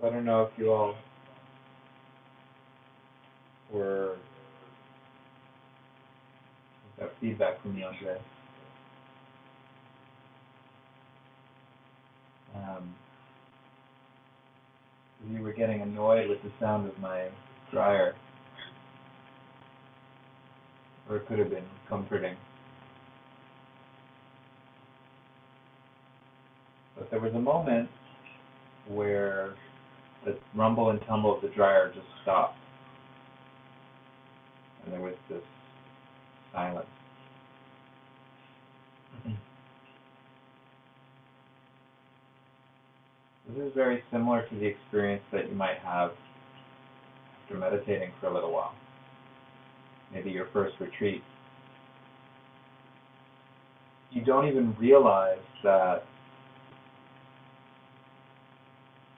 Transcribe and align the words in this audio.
So 0.00 0.08
I 0.08 0.10
don't 0.10 0.24
know 0.24 0.42
if 0.42 0.50
you 0.56 0.72
all 0.72 0.94
were 3.70 4.16
got 6.98 7.10
feedback 7.20 7.60
from 7.62 7.74
me 7.74 7.84
on. 7.84 7.94
Um, 12.54 12.94
you 15.30 15.42
were 15.42 15.52
getting 15.52 15.82
annoyed 15.82 16.28
with 16.28 16.42
the 16.42 16.50
sound 16.58 16.88
of 16.88 16.98
my 16.98 17.28
dryer. 17.70 18.14
Or 21.08 21.16
it 21.16 21.26
could 21.26 21.38
have 21.38 21.50
been 21.50 21.64
comforting. 21.88 22.36
But 26.96 27.10
there 27.10 27.20
was 27.20 27.34
a 27.34 27.40
moment 27.40 27.88
where 28.88 29.54
the 30.24 30.38
rumble 30.54 30.90
and 30.90 31.00
tumble 31.06 31.34
of 31.34 31.42
the 31.42 31.48
dryer 31.48 31.92
just 31.94 32.06
stopped. 32.22 32.56
And 34.84 34.92
there 34.92 35.00
was 35.00 35.14
this 35.28 35.42
silence. 36.52 36.86
Mm-hmm. 39.18 39.34
This 43.48 43.66
is 43.66 43.72
very 43.74 44.02
similar 44.12 44.46
to 44.48 44.54
the 44.54 44.66
experience 44.66 45.22
that 45.32 45.48
you 45.48 45.54
might 45.54 45.78
have 45.82 46.12
after 47.42 47.58
meditating 47.58 48.10
for 48.20 48.28
a 48.28 48.34
little 48.34 48.52
while. 48.52 48.74
Maybe 50.12 50.30
your 50.30 50.48
first 50.52 50.74
retreat. 50.80 51.22
You 54.10 54.24
don't 54.24 54.48
even 54.48 54.74
realize 54.78 55.38
that 55.62 56.04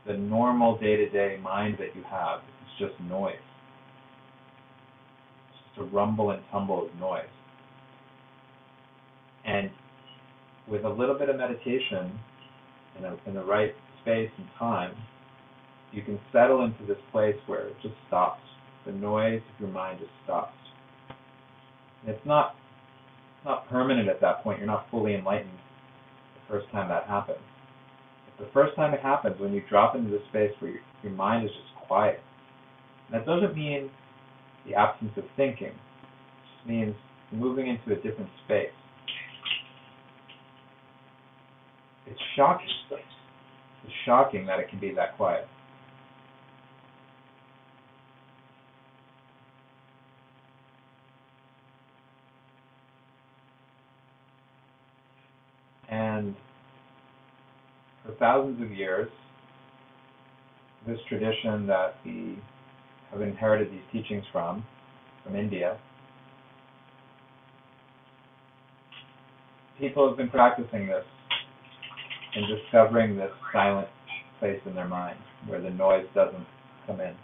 the 0.06 0.15
normal 0.15 0.79
day 0.79 0.97
to 0.97 1.09
day 1.09 1.38
mind 1.42 1.77
that 1.79 1.95
you 1.95 2.02
have 2.11 2.41
is 2.41 2.89
just 2.89 3.00
noise. 3.08 3.34
It's 5.50 5.77
just 5.77 5.81
a 5.81 5.95
rumble 5.95 6.31
and 6.31 6.42
tumble 6.50 6.86
of 6.86 6.95
noise. 6.98 7.25
And 9.45 9.70
with 10.69 10.84
a 10.84 10.89
little 10.89 11.19
bit 11.19 11.28
of 11.28 11.36
meditation 11.36 12.19
in, 12.98 13.05
a, 13.05 13.17
in 13.27 13.34
the 13.34 13.45
right 13.45 13.75
space 14.03 14.30
and 14.39 14.47
time, 14.58 14.95
you 15.92 16.03
can 16.03 16.19
settle 16.33 16.64
into 16.64 16.84
this 16.86 16.98
place 17.11 17.36
where 17.47 17.69
it 17.69 17.77
just 17.83 17.95
stops. 18.08 18.41
The 18.86 18.92
noise 18.92 19.42
of 19.55 19.61
your 19.61 19.70
mind 19.70 20.00
just 20.00 20.11
stops. 20.25 20.56
And 22.03 22.14
it's 22.14 22.27
not 22.27 22.55
it's 23.36 23.47
not 23.47 23.69
permanent 23.69 24.08
at 24.08 24.20
that 24.20 24.42
point. 24.42 24.58
You're 24.58 24.67
not 24.67 24.86
fully 24.91 25.14
enlightened 25.14 25.50
the 25.50 26.55
first 26.55 26.70
time 26.73 26.89
that 26.89 27.06
happens. 27.06 27.39
The 28.43 28.48
first 28.53 28.75
time 28.75 28.93
it 28.93 28.98
happens, 29.01 29.41
when 29.41 29.53
you 29.53 29.62
drop 29.71 29.95
into 29.95 30.11
this 30.11 30.21
space 30.29 30.51
where 30.59 30.73
your, 30.73 30.81
your 31.05 31.12
mind 31.12 31.45
is 31.45 31.51
just 31.53 31.87
quiet, 31.87 32.19
that 33.12 33.25
doesn't 33.25 33.55
mean 33.55 33.89
the 34.67 34.75
absence 34.75 35.12
of 35.17 35.23
thinking. 35.37 35.69
It 35.69 35.75
just 36.57 36.69
means 36.69 36.97
moving 37.31 37.69
into 37.69 37.93
a 37.93 38.03
different 38.03 38.31
space. 38.45 38.73
It's 42.09 42.19
shocking. 42.35 42.67
It's 42.91 43.95
shocking 44.05 44.45
that 44.47 44.59
it 44.59 44.69
can 44.69 44.81
be 44.81 44.93
that 44.93 45.17
quiet. 45.17 45.47
And 55.89 56.35
thousands 58.23 58.62
of 58.62 58.70
years, 58.70 59.11
this 60.87 60.98
tradition 61.09 61.67
that 61.67 61.97
we 62.05 62.39
have 63.11 63.20
inherited 63.20 63.69
these 63.73 63.83
teachings 63.91 64.25
from, 64.31 64.64
from 65.25 65.34
India, 65.34 65.77
people 69.80 70.08
have 70.08 70.17
been 70.17 70.30
practicing 70.30 70.86
this 70.86 71.05
and 72.36 72.45
discovering 72.46 73.17
this 73.17 73.33
silent 73.52 73.89
place 74.39 74.61
in 74.67 74.75
their 74.77 74.86
mind 74.86 75.19
where 75.48 75.61
the 75.61 75.70
noise 75.70 76.07
doesn't 76.14 76.46
come 76.86 77.01
in. 77.01 77.14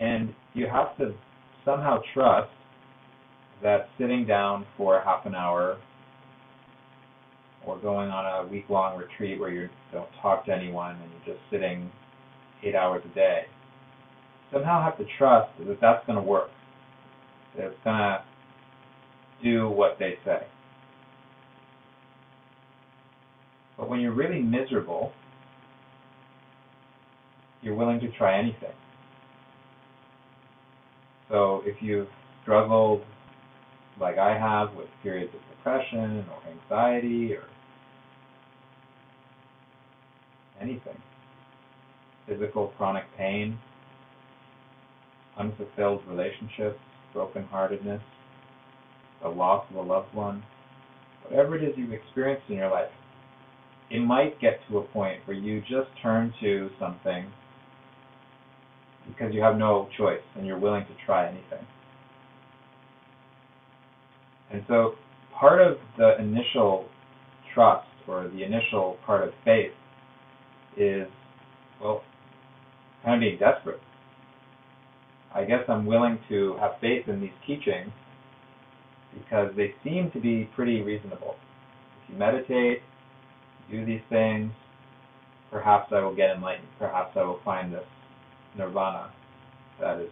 And 0.00 0.34
you 0.52 0.66
have 0.66 0.96
to 0.98 1.14
somehow 1.64 2.00
trust 2.12 2.50
that 3.62 3.88
sitting 3.98 4.26
down 4.26 4.66
for 4.76 5.00
half 5.04 5.26
an 5.26 5.34
hour 5.34 5.78
or 7.66 7.78
going 7.78 8.10
on 8.10 8.44
a 8.44 8.48
week 8.48 8.66
long 8.68 8.98
retreat 8.98 9.40
where 9.40 9.50
you 9.50 9.68
don't 9.92 10.08
talk 10.22 10.44
to 10.46 10.52
anyone 10.52 10.96
and 10.96 11.10
you're 11.10 11.34
just 11.34 11.44
sitting 11.50 11.90
eight 12.62 12.74
hours 12.74 13.02
a 13.10 13.14
day, 13.14 13.42
somehow 14.52 14.82
have 14.82 14.96
to 14.98 15.04
trust 15.18 15.50
that 15.58 15.80
that's 15.80 16.06
going 16.06 16.16
to 16.16 16.22
work 16.22 16.50
That 17.56 17.66
it's 17.66 17.76
going 17.84 17.96
to 17.96 18.22
do 19.42 19.68
what 19.68 19.96
they 19.98 20.14
say. 20.24 20.46
But 23.76 23.88
when 23.88 24.00
you're 24.00 24.14
really 24.14 24.40
miserable, 24.40 25.12
you're 27.62 27.74
willing 27.74 28.00
to 28.00 28.10
try 28.12 28.38
anything. 28.38 28.72
So 31.28 31.62
if 31.66 31.82
you've 31.82 32.08
struggled, 32.42 33.02
like 34.00 34.18
I 34.18 34.38
have, 34.38 34.74
with 34.76 34.86
periods 35.02 35.32
of 35.34 35.40
depression 35.56 36.24
or 36.30 36.50
anxiety 36.50 37.34
or 37.34 37.44
anything, 40.60 40.96
physical 42.26 42.72
chronic 42.76 43.04
pain, 43.16 43.58
unfulfilled 45.38 46.02
relationships, 46.08 46.78
brokenheartedness, 47.14 48.02
the 49.22 49.28
loss 49.28 49.66
of 49.70 49.76
a 49.76 49.80
loved 49.82 50.14
one, 50.14 50.42
whatever 51.28 51.56
it 51.56 51.64
is 51.64 51.74
you've 51.76 51.92
experienced 51.92 52.44
in 52.48 52.56
your 52.56 52.70
life, 52.70 52.90
it 53.90 54.00
might 54.00 54.40
get 54.40 54.58
to 54.68 54.78
a 54.78 54.82
point 54.82 55.20
where 55.26 55.36
you 55.36 55.60
just 55.60 55.88
turn 56.02 56.32
to 56.40 56.68
something 56.80 57.30
because 59.06 59.32
you 59.32 59.40
have 59.40 59.56
no 59.56 59.88
choice 59.96 60.20
and 60.36 60.46
you're 60.46 60.58
willing 60.58 60.84
to 60.84 61.06
try 61.06 61.28
anything. 61.28 61.64
And 64.56 64.64
so 64.68 64.94
part 65.38 65.60
of 65.60 65.76
the 65.98 66.18
initial 66.18 66.86
trust 67.54 67.86
or 68.08 68.26
the 68.28 68.42
initial 68.42 68.96
part 69.04 69.22
of 69.22 69.34
faith 69.44 69.72
is, 70.78 71.06
well, 71.78 72.00
kind 73.04 73.16
of 73.16 73.20
being 73.20 73.38
desperate. 73.38 73.80
I 75.34 75.44
guess 75.44 75.60
I'm 75.68 75.84
willing 75.84 76.18
to 76.30 76.56
have 76.58 76.72
faith 76.80 77.06
in 77.06 77.20
these 77.20 77.36
teachings 77.46 77.92
because 79.12 79.50
they 79.58 79.74
seem 79.84 80.10
to 80.12 80.20
be 80.20 80.48
pretty 80.56 80.80
reasonable. 80.80 81.34
If 82.04 82.14
you 82.14 82.18
meditate, 82.18 82.80
do 83.70 83.84
these 83.84 84.00
things, 84.08 84.52
perhaps 85.50 85.92
I 85.92 86.00
will 86.00 86.16
get 86.16 86.30
enlightened. 86.34 86.68
Perhaps 86.78 87.14
I 87.14 87.24
will 87.24 87.40
find 87.44 87.74
this 87.74 87.84
nirvana 88.56 89.12
that 89.82 89.98
has 89.98 90.08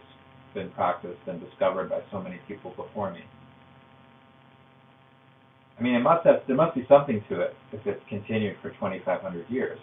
been 0.53 0.69
practiced 0.69 1.21
and 1.25 1.41
discovered 1.41 1.89
by 1.89 2.01
so 2.11 2.21
many 2.21 2.39
people 2.47 2.75
before 2.77 3.11
me. 3.11 3.21
I 5.77 5.83
mean, 5.83 5.95
it 5.95 5.99
must 5.99 6.25
have 6.25 6.41
there 6.47 6.55
must 6.55 6.75
be 6.75 6.85
something 6.87 7.23
to 7.29 7.41
it 7.41 7.55
if 7.73 7.85
it's 7.85 8.01
continued 8.07 8.55
for 8.61 8.69
2,500 8.71 9.49
years, 9.49 9.79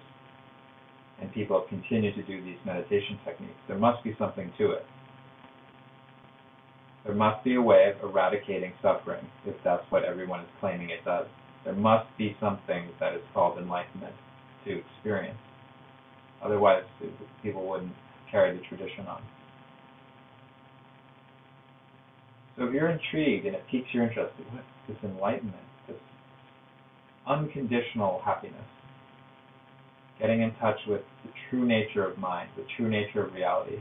and 1.20 1.32
people 1.32 1.60
have 1.60 1.68
continued 1.68 2.14
to 2.14 2.22
do 2.22 2.42
these 2.42 2.56
meditation 2.64 3.18
techniques. 3.24 3.58
There 3.68 3.78
must 3.78 4.02
be 4.02 4.14
something 4.18 4.52
to 4.58 4.72
it. 4.72 4.86
There 7.04 7.14
must 7.14 7.44
be 7.44 7.56
a 7.56 7.62
way 7.62 7.92
of 7.94 8.08
eradicating 8.08 8.72
suffering 8.80 9.26
if 9.44 9.56
that's 9.64 9.84
what 9.90 10.04
everyone 10.04 10.40
is 10.40 10.48
claiming 10.60 10.90
it 10.90 11.04
does. 11.04 11.26
There 11.64 11.74
must 11.74 12.06
be 12.16 12.36
something 12.40 12.88
that 13.00 13.14
is 13.14 13.22
called 13.34 13.58
enlightenment 13.58 14.14
to 14.64 14.78
experience. 14.78 15.38
Otherwise, 16.42 16.84
people 17.42 17.68
wouldn't 17.68 17.92
carry 18.30 18.56
the 18.56 18.64
tradition 18.64 19.06
on. 19.06 19.22
So 22.56 22.64
if 22.64 22.72
you're 22.72 22.90
intrigued 22.90 23.46
and 23.46 23.54
it 23.54 23.64
piques 23.70 23.88
your 23.92 24.04
interest, 24.04 24.32
what 24.50 24.64
this 24.88 24.96
enlightenment, 25.02 25.56
unconditional 27.26 28.20
happiness, 28.24 28.64
getting 30.18 30.42
in 30.42 30.54
touch 30.56 30.78
with 30.86 31.02
the 31.24 31.30
true 31.48 31.66
nature 31.66 32.04
of 32.04 32.18
mind, 32.18 32.48
the 32.56 32.64
true 32.76 32.88
nature 32.88 33.24
of 33.24 33.32
reality, 33.32 33.78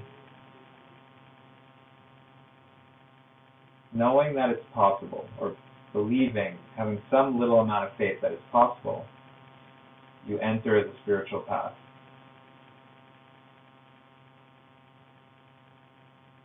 knowing 3.94 4.36
that 4.36 4.50
it's 4.50 4.66
possible, 4.74 5.26
or 5.40 5.56
believing, 5.94 6.58
having 6.78 7.02
some 7.10 7.40
little 7.40 7.60
amount 7.60 7.86
of 7.86 7.92
faith 7.98 8.18
that 8.22 8.32
it's 8.32 8.42
possible, 8.52 9.06
you 10.26 10.40
enter 10.40 10.84
the 10.84 10.94
spiritual 11.04 11.42
path. 11.42 11.74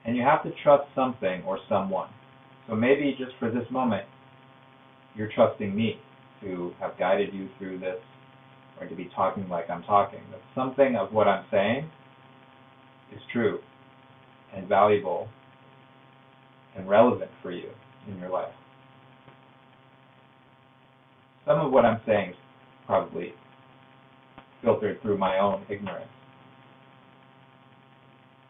And 0.05 0.17
you 0.17 0.23
have 0.23 0.43
to 0.45 0.53
trust 0.63 0.85
something 0.95 1.43
or 1.47 1.59
someone. 1.69 2.09
So 2.69 2.75
maybe 2.75 3.15
just 3.19 3.33
for 3.39 3.51
this 3.51 3.69
moment, 3.71 4.07
you're 5.15 5.31
trusting 5.35 5.75
me 5.75 6.01
to 6.47 6.73
have 6.81 6.99
guided 6.99 7.35
you 7.35 7.49
through 7.59 7.79
this 7.79 7.99
or 8.81 8.87
to 8.87 8.95
be 8.95 9.11
talking 9.15 9.49
like 9.49 9.69
I'm 9.69 9.83
talking. 9.83 10.21
That 10.31 10.41
something 10.55 10.97
of 10.97 11.13
what 11.13 11.29
I'm 11.29 11.45
saying 11.51 11.91
is 13.15 13.21
true 13.33 13.59
and 14.55 14.69
valuable 14.69 15.29
and 16.77 16.89
relevant 16.89 17.31
for 17.43 17.51
you 17.51 17.71
in 18.09 18.19
your 18.19 18.31
life. 18.31 18.53
Some 21.47 21.61
of 21.61 21.73
what 21.73 21.85
I'm 21.85 22.01
saying 22.07 22.31
is 22.31 22.37
probably 22.87 23.33
filtered 24.63 25.01
through 25.03 25.19
my 25.19 25.39
own 25.39 25.65
ignorance. 25.69 26.11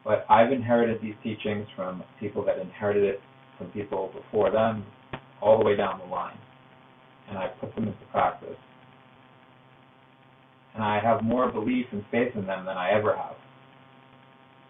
But 0.05 0.25
I've 0.31 0.53
inherited 0.53 1.01
these 1.03 1.15
teachings 1.23 1.67
from 1.75 2.03
people 2.21 2.45
that 2.45 2.59
inherited 2.59 3.05
it 3.05 3.21
from 3.59 3.69
people 3.69 4.13
before 4.15 4.51
them, 4.51 4.85
all 5.43 5.59
the 5.59 5.65
way 5.65 5.77
down 5.77 5.99
the 5.99 6.07
line. 6.07 6.39
And 7.29 7.39
I 7.39 7.49
put 7.61 7.75
them 7.75 7.89
into 7.89 8.05
practice. 8.13 8.57
And 10.75 10.85
I 10.85 11.01
have 11.01 11.23
more 11.23 11.51
belief 11.51 11.87
and 11.93 12.05
faith 12.11 12.33
in 12.35 12.47
them 12.47 12.67
than 12.67 12.77
I 12.77 12.91
ever 12.91 13.17
have 13.17 13.37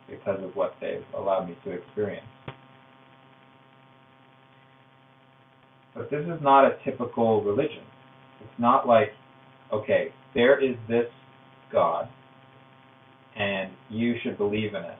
because 0.08 0.42
of 0.42 0.54
what 0.54 0.74
they've 0.80 1.04
allowed 1.16 1.48
me 1.48 1.56
to 1.64 1.70
experience. 1.72 2.26
But 5.94 6.10
this 6.10 6.20
is 6.26 6.40
not 6.42 6.64
a 6.64 6.76
typical 6.84 7.42
religion. 7.42 7.82
It's 8.40 8.60
not 8.60 8.86
like, 8.86 9.08
okay, 9.72 10.08
there 10.34 10.62
is 10.62 10.76
this 10.88 11.06
God, 11.72 12.08
and 13.36 13.72
you 13.90 14.14
should 14.22 14.36
believe 14.36 14.74
in 14.74 14.82
it. 14.82 14.98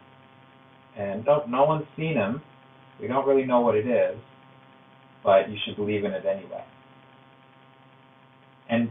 And 0.99 1.25
no, 1.27 1.45
no 1.47 1.65
one's 1.65 1.87
seen 1.97 2.15
him. 2.15 2.41
We 3.01 3.07
don't 3.07 3.27
really 3.29 3.45
know 3.45 3.61
what 3.61 3.75
it 3.75 3.87
is, 3.87 4.19
but 5.23 5.51
you 5.51 5.57
should 5.65 5.77
believe 5.77 6.05
in 6.05 6.13
it 6.13 6.25
anyway. 6.25 6.65
And 8.69 8.91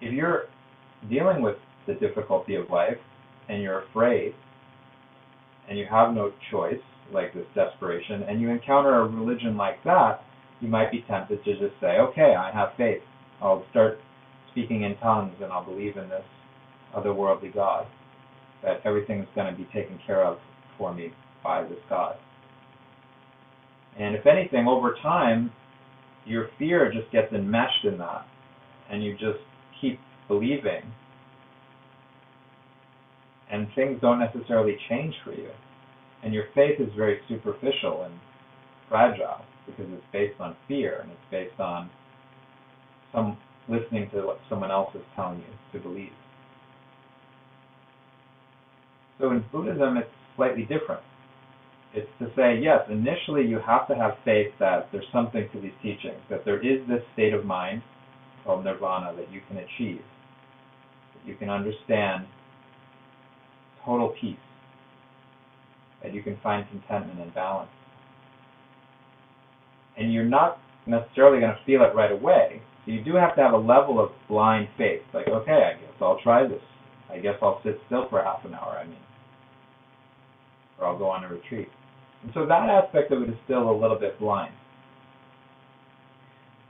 if 0.00 0.12
you're 0.12 0.44
dealing 1.08 1.42
with 1.42 1.56
the 1.86 1.94
difficulty 1.94 2.54
of 2.56 2.68
life 2.70 2.98
and 3.48 3.62
you're 3.62 3.84
afraid 3.84 4.34
and 5.68 5.78
you 5.78 5.86
have 5.90 6.14
no 6.14 6.32
choice, 6.50 6.80
like 7.12 7.32
this 7.34 7.46
desperation, 7.54 8.24
and 8.24 8.40
you 8.40 8.50
encounter 8.50 9.00
a 9.00 9.08
religion 9.08 9.56
like 9.56 9.82
that, 9.84 10.22
you 10.60 10.68
might 10.68 10.90
be 10.90 11.04
tempted 11.08 11.44
to 11.44 11.52
just 11.52 11.80
say, 11.80 11.98
okay, 12.00 12.34
I 12.36 12.50
have 12.52 12.70
faith. 12.76 13.02
I'll 13.40 13.64
start 13.70 13.98
speaking 14.50 14.82
in 14.82 14.96
tongues 14.98 15.34
and 15.42 15.52
I'll 15.52 15.64
believe 15.64 15.96
in 15.96 16.08
this 16.08 16.24
otherworldly 16.96 17.54
God, 17.54 17.86
that 18.62 18.80
everything's 18.84 19.26
going 19.34 19.52
to 19.52 19.56
be 19.56 19.68
taken 19.72 19.98
care 20.06 20.24
of 20.24 20.38
for 20.78 20.94
me 20.94 21.12
by 21.44 21.62
this 21.62 21.78
God. 21.88 22.16
And 23.98 24.14
if 24.14 24.26
anything, 24.26 24.66
over 24.66 24.96
time, 25.02 25.52
your 26.24 26.48
fear 26.58 26.92
just 26.92 27.10
gets 27.12 27.32
enmeshed 27.32 27.84
in 27.84 27.98
that, 27.98 28.26
and 28.90 29.04
you 29.04 29.12
just 29.12 29.38
keep 29.80 29.98
believing, 30.28 30.82
and 33.50 33.68
things 33.74 34.00
don't 34.00 34.18
necessarily 34.18 34.76
change 34.88 35.14
for 35.24 35.32
you. 35.32 35.50
And 36.22 36.34
your 36.34 36.44
faith 36.54 36.80
is 36.80 36.88
very 36.96 37.20
superficial 37.28 38.02
and 38.04 38.14
fragile 38.88 39.44
because 39.66 39.86
it's 39.92 40.04
based 40.12 40.40
on 40.40 40.56
fear 40.66 41.00
and 41.02 41.10
it's 41.10 41.20
based 41.30 41.60
on 41.60 41.90
some 43.12 43.36
listening 43.68 44.08
to 44.12 44.22
what 44.22 44.38
someone 44.48 44.70
else 44.70 44.90
is 44.94 45.02
telling 45.14 45.38
you 45.38 45.78
to 45.78 45.78
believe. 45.80 46.12
So 49.20 49.30
in 49.30 49.44
Buddhism, 49.52 49.96
it's 49.96 50.10
slightly 50.36 50.62
different. 50.62 51.02
It's 51.94 52.08
to 52.18 52.26
say, 52.36 52.58
yes, 52.60 52.80
initially 52.90 53.46
you 53.46 53.58
have 53.64 53.88
to 53.88 53.94
have 53.94 54.12
faith 54.24 54.52
that 54.60 54.88
there's 54.92 55.06
something 55.12 55.48
to 55.52 55.60
these 55.60 55.72
teachings, 55.82 56.20
that 56.28 56.44
there 56.44 56.60
is 56.60 56.86
this 56.88 57.02
state 57.14 57.32
of 57.32 57.44
mind 57.44 57.82
called 58.46 58.64
nirvana 58.64 59.14
that 59.16 59.30
you 59.30 59.40
can 59.48 59.58
achieve, 59.58 60.00
that 61.14 61.28
you 61.28 61.34
can 61.36 61.50
understand 61.50 62.26
total 63.84 64.14
peace, 64.20 64.36
that 66.02 66.14
you 66.14 66.22
can 66.22 66.38
find 66.42 66.66
contentment 66.70 67.20
and 67.20 67.34
balance. 67.34 67.70
And 69.98 70.12
you're 70.12 70.24
not 70.24 70.58
necessarily 70.86 71.40
going 71.40 71.52
to 71.52 71.64
feel 71.66 71.82
it 71.82 71.94
right 71.94 72.12
away. 72.12 72.62
So 72.84 72.92
you 72.92 73.02
do 73.02 73.16
have 73.16 73.34
to 73.36 73.42
have 73.42 73.52
a 73.52 73.58
level 73.58 73.98
of 73.98 74.10
blind 74.28 74.68
faith. 74.78 75.02
Like, 75.12 75.26
okay, 75.28 75.74
I 75.74 75.80
guess 75.80 75.94
I'll 76.00 76.20
try 76.22 76.46
this. 76.46 76.62
I 77.10 77.18
guess 77.18 77.34
I'll 77.42 77.60
sit 77.64 77.80
still 77.86 78.08
for 78.08 78.22
half 78.22 78.44
an 78.44 78.54
hour, 78.54 78.78
I 78.80 78.84
mean. 78.86 78.96
Or 80.78 80.86
I'll 80.86 80.98
go 80.98 81.08
on 81.08 81.24
a 81.24 81.28
retreat. 81.28 81.68
And 82.22 82.30
so 82.34 82.46
that 82.46 82.68
aspect 82.68 83.12
of 83.12 83.22
it 83.22 83.30
is 83.30 83.36
still 83.44 83.70
a 83.70 83.76
little 83.76 83.98
bit 83.98 84.18
blind. 84.20 84.52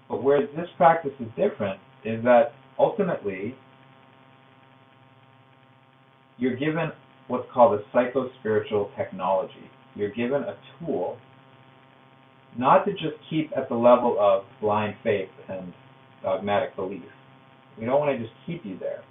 But 0.08 0.22
where 0.22 0.46
this 0.46 0.68
practice 0.76 1.12
is 1.20 1.28
different 1.36 1.80
is 2.04 2.22
that 2.24 2.52
ultimately 2.78 3.54
you're 6.38 6.56
given 6.56 6.92
what's 7.28 7.46
called 7.52 7.80
a 7.80 7.82
psycho-spiritual 7.92 8.90
technology. 8.96 9.70
You're 9.94 10.12
given 10.12 10.42
a 10.42 10.56
tool 10.78 11.16
not 12.58 12.84
to 12.84 12.92
just 12.92 13.14
keep 13.28 13.50
at 13.56 13.68
the 13.68 13.74
level 13.74 14.16
of 14.20 14.44
blind 14.60 14.94
faith 15.02 15.28
and 15.48 15.72
dogmatic 16.22 16.76
belief. 16.76 17.02
We 17.78 17.84
don't 17.84 18.00
want 18.00 18.16
to 18.16 18.22
just 18.22 18.34
keep 18.46 18.64
you 18.64 18.78
there. 18.78 19.02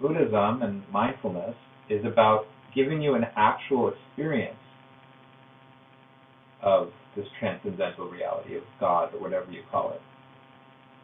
Buddhism 0.00 0.62
and 0.62 0.82
mindfulness 0.92 1.54
is 1.88 2.04
about 2.04 2.46
giving 2.74 3.00
you 3.00 3.14
an 3.14 3.24
actual 3.36 3.92
experience 3.92 4.56
of 6.62 6.90
this 7.16 7.26
transcendental 7.40 8.08
reality 8.08 8.56
of 8.56 8.62
God 8.78 9.14
or 9.14 9.20
whatever 9.20 9.50
you 9.50 9.62
call 9.70 9.92
it. 9.92 10.00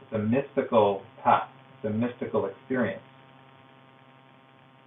It's 0.02 0.12
a 0.14 0.18
mystical 0.18 1.02
path, 1.22 1.48
it's 1.76 1.92
a 1.92 1.96
mystical 1.96 2.46
experience. 2.46 3.02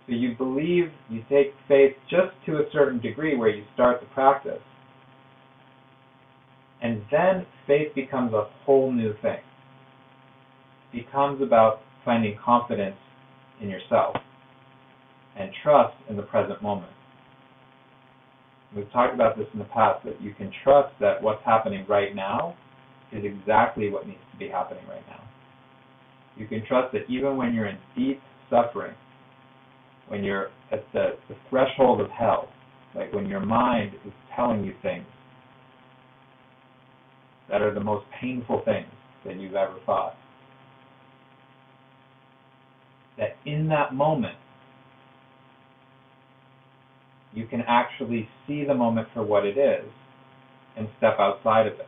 So 0.07 0.13
you 0.13 0.35
believe, 0.37 0.91
you 1.09 1.23
take 1.29 1.53
faith 1.67 1.95
just 2.09 2.31
to 2.45 2.57
a 2.57 2.65
certain 2.71 2.99
degree 2.99 3.35
where 3.35 3.49
you 3.49 3.63
start 3.73 4.01
the 4.01 4.07
practice. 4.07 4.61
And 6.81 7.01
then 7.09 7.47
faith 7.65 7.95
becomes 7.95 8.33
a 8.33 8.47
whole 8.63 8.91
new 8.91 9.13
thing. 9.23 9.39
It 10.93 11.05
becomes 11.05 11.41
about 11.41 11.81
finding 12.03 12.37
confidence 12.43 12.97
in 13.61 13.69
yourself 13.69 14.15
and 15.35 15.49
trust 15.63 15.95
in 16.07 16.15
the 16.15 16.21
present 16.21 16.61
moment. 16.61 16.91
We've 18.75 18.91
talked 18.91 19.13
about 19.13 19.37
this 19.37 19.47
in 19.53 19.59
the 19.59 19.65
past 19.65 20.03
that 20.03 20.21
you 20.21 20.33
can 20.33 20.51
trust 20.63 20.93
that 20.99 21.23
what's 21.23 21.43
happening 21.45 21.85
right 21.87 22.13
now 22.13 22.55
is 23.13 23.23
exactly 23.23 23.89
what 23.89 24.05
needs 24.05 24.19
to 24.33 24.37
be 24.37 24.49
happening 24.49 24.85
right 24.89 25.05
now. 25.07 25.23
You 26.35 26.45
can 26.45 26.65
trust 26.67 26.91
that 26.91 27.09
even 27.09 27.37
when 27.37 27.53
you're 27.53 27.67
in 27.67 27.77
deep 27.95 28.21
suffering, 28.49 28.93
when 30.09 30.23
you're 30.23 30.49
at 30.71 30.83
the, 30.91 31.11
the 31.29 31.35
threshold 31.49 32.01
of 32.01 32.09
hell, 32.09 32.49
like 32.93 33.13
when 33.13 33.27
your 33.27 33.39
mind 33.39 33.93
is 34.05 34.11
telling 34.35 34.65
you 34.65 34.73
things 34.81 35.05
that 37.49 37.61
are 37.61 37.73
the 37.73 37.79
most 37.79 38.05
painful 38.19 38.61
things 38.65 38.87
that 39.25 39.39
you've 39.39 39.55
ever 39.55 39.75
thought, 39.85 40.15
that 43.17 43.37
in 43.45 43.69
that 43.69 43.93
moment, 43.93 44.35
you 47.35 47.45
can 47.45 47.61
actually 47.67 48.27
see 48.47 48.63
the 48.63 48.73
moment 48.73 49.09
for 49.13 49.21
what 49.21 49.45
it 49.45 49.57
is 49.57 49.85
and 50.77 50.87
step 50.97 51.17
outside 51.19 51.67
of 51.67 51.73
it. 51.73 51.87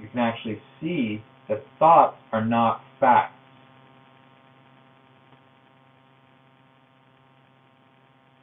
You 0.00 0.08
can 0.08 0.18
actually 0.18 0.60
see 0.80 1.22
that 1.48 1.62
thoughts 1.78 2.16
are 2.32 2.44
not 2.44 2.82
facts. 2.98 3.34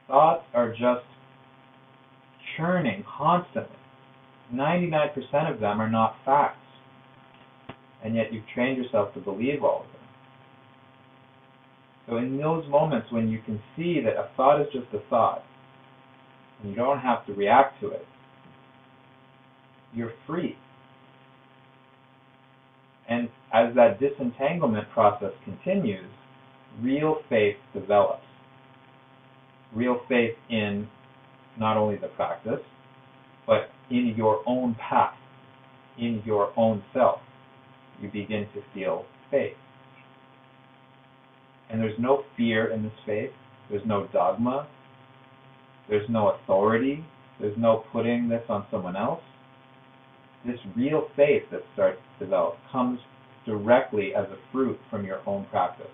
Thoughts 0.07 0.45
are 0.53 0.71
just 0.71 1.05
churning 2.55 3.03
constantly. 3.17 3.75
99% 4.53 5.53
of 5.53 5.59
them 5.59 5.81
are 5.81 5.89
not 5.89 6.15
facts. 6.23 6.59
And 8.03 8.15
yet 8.15 8.31
you've 8.31 8.47
trained 8.53 8.77
yourself 8.77 9.13
to 9.15 9.19
believe 9.19 9.63
all 9.63 9.81
of 9.81 9.91
them. 9.91 9.93
So 12.07 12.17
in 12.17 12.37
those 12.37 12.65
moments 12.69 13.11
when 13.11 13.27
you 13.27 13.41
can 13.45 13.61
see 13.75 13.99
that 14.01 14.13
a 14.13 14.29
thought 14.37 14.61
is 14.61 14.67
just 14.71 14.87
a 14.93 14.99
thought, 15.09 15.43
and 16.61 16.71
you 16.71 16.75
don't 16.75 16.99
have 16.99 17.25
to 17.27 17.33
react 17.33 17.79
to 17.81 17.89
it, 17.89 18.05
you're 19.93 20.13
free. 20.25 20.55
And 23.09 23.29
as 23.53 23.73
that 23.75 23.99
disentanglement 23.99 24.89
process 24.93 25.31
continues, 25.45 26.09
real 26.81 27.17
faith 27.29 27.55
develops. 27.73 28.23
Real 29.73 30.01
faith 30.09 30.35
in 30.49 30.87
not 31.57 31.77
only 31.77 31.95
the 31.95 32.07
practice, 32.07 32.59
but 33.45 33.69
in 33.89 34.13
your 34.17 34.41
own 34.45 34.75
path, 34.75 35.15
in 35.97 36.21
your 36.25 36.51
own 36.57 36.83
self. 36.93 37.19
You 38.01 38.09
begin 38.09 38.47
to 38.53 38.61
feel 38.73 39.05
faith. 39.31 39.55
And 41.69 41.81
there's 41.81 41.97
no 41.97 42.23
fear 42.35 42.71
in 42.71 42.83
this 42.83 42.93
faith. 43.05 43.31
There's 43.69 43.85
no 43.85 44.07
dogma. 44.13 44.67
There's 45.89 46.07
no 46.09 46.29
authority. 46.31 47.05
There's 47.39 47.57
no 47.57 47.83
putting 47.91 48.29
this 48.29 48.43
on 48.49 48.65
someone 48.71 48.95
else. 48.95 49.21
This 50.45 50.59
real 50.75 51.07
faith 51.15 51.43
that 51.51 51.61
starts 51.73 51.99
to 52.19 52.25
develop 52.25 52.57
comes 52.71 52.99
directly 53.45 54.13
as 54.15 54.25
a 54.25 54.37
fruit 54.51 54.77
from 54.89 55.05
your 55.05 55.21
own 55.27 55.45
practice. 55.49 55.87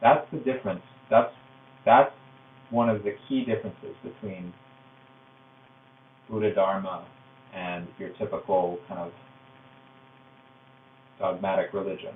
That's 0.00 0.26
the 0.32 0.38
difference. 0.38 0.82
That's 1.10 1.32
that's 1.84 2.12
one 2.70 2.88
of 2.88 3.02
the 3.02 3.14
key 3.28 3.44
differences 3.44 3.94
between 4.02 4.52
Buddha 6.28 6.54
Dharma 6.54 7.06
and 7.54 7.86
your 7.98 8.10
typical 8.10 8.78
kind 8.88 9.00
of 9.00 9.12
dogmatic 11.18 11.72
religion. 11.72 12.14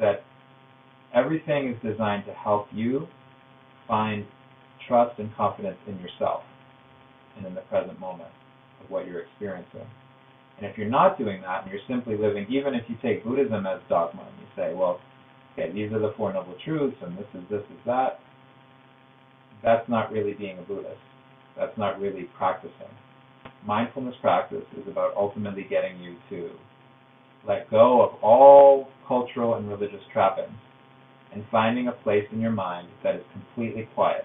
That 0.00 0.24
everything 1.14 1.68
is 1.70 1.76
designed 1.82 2.26
to 2.26 2.32
help 2.32 2.66
you 2.72 3.06
find 3.86 4.26
trust 4.86 5.18
and 5.18 5.34
confidence 5.36 5.78
in 5.86 5.98
yourself 5.98 6.42
and 7.36 7.46
in 7.46 7.54
the 7.54 7.60
present 7.62 7.98
moment 7.98 8.30
of 8.82 8.90
what 8.90 9.06
you're 9.06 9.20
experiencing. 9.20 9.86
And 10.56 10.66
if 10.66 10.78
you're 10.78 10.88
not 10.88 11.18
doing 11.18 11.42
that 11.42 11.62
and 11.62 11.72
you're 11.72 11.82
simply 11.88 12.16
living, 12.16 12.46
even 12.48 12.74
if 12.74 12.84
you 12.88 12.96
take 13.02 13.24
Buddhism 13.24 13.66
as 13.66 13.80
dogma 13.88 14.22
and 14.22 14.40
you 14.40 14.46
say, 14.56 14.74
well, 14.74 15.00
okay, 15.52 15.72
these 15.72 15.92
are 15.92 15.98
the 15.98 16.14
Four 16.16 16.32
Noble 16.32 16.54
Truths 16.64 16.96
and 17.02 17.18
this 17.18 17.26
is 17.34 17.42
this 17.50 17.62
is 17.62 17.78
that, 17.86 18.20
that's 19.62 19.88
not 19.88 20.12
really 20.12 20.34
being 20.34 20.58
a 20.58 20.62
Buddhist. 20.62 21.00
That's 21.56 21.76
not 21.78 22.00
really 22.00 22.24
practicing. 22.36 22.92
Mindfulness 23.66 24.14
practice 24.20 24.64
is 24.76 24.86
about 24.86 25.16
ultimately 25.16 25.66
getting 25.68 25.98
you 26.00 26.16
to 26.30 26.50
let 27.48 27.70
go 27.70 28.02
of 28.02 28.22
all 28.22 28.88
cultural 29.08 29.54
and 29.54 29.68
religious 29.68 30.02
trappings 30.12 30.52
and 31.32 31.44
finding 31.50 31.88
a 31.88 31.92
place 31.92 32.24
in 32.32 32.40
your 32.40 32.52
mind 32.52 32.88
that 33.02 33.14
is 33.16 33.22
completely 33.32 33.88
quiet, 33.94 34.24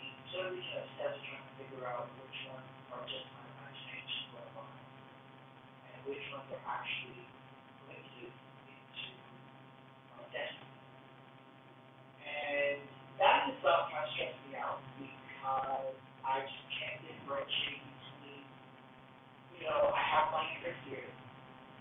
sort 0.31 0.47
of 0.47 0.55
became 0.55 0.79
obsessed 0.79 1.19
trying 1.27 1.43
to 1.43 1.53
figure 1.59 1.83
out 1.83 2.07
which 2.23 2.39
ones 2.47 2.63
are 2.95 3.03
just 3.03 3.27
my 3.35 3.43
imagination, 3.51 4.31
what 4.31 4.47
am 4.55 4.63
and 5.91 5.99
which 6.07 6.23
ones 6.31 6.47
are 6.55 6.63
actually 6.71 7.27
linked 7.91 8.15
into 8.15 9.07
my 10.15 10.23
destiny. 10.31 10.71
And 12.23 12.79
that 13.19 13.51
in 13.51 13.59
itself 13.59 13.91
kind 13.91 14.07
of 14.07 14.11
stressed 14.15 14.39
me 14.47 14.55
out 14.55 14.79
because 14.95 15.99
I 16.23 16.47
just 16.47 16.63
can't 16.79 16.99
differentiate 17.03 17.83
between, 17.83 18.47
you 19.51 19.67
know, 19.67 19.91
I 19.91 19.99
have 19.99 20.31
my 20.31 20.47
inner 20.47 20.75
fears 20.87 21.17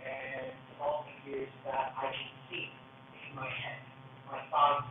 and 0.02 0.50
small 0.74 1.06
figures 1.06 1.54
that 1.70 1.94
I 1.94 2.10
can 2.10 2.30
see 2.50 2.66
in 2.66 3.30
my 3.38 3.46
head. 3.46 3.78
My 4.26 4.42
thoughts 4.50 4.90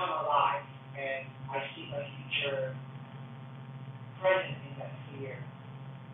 come 0.00 0.08
alive 0.08 0.64
and 0.98 1.26
I 1.50 1.62
see 1.74 1.86
my 1.90 2.02
future 2.02 2.74
present 4.20 4.58
in 4.66 4.74
that 4.82 4.92
fear. 5.10 5.38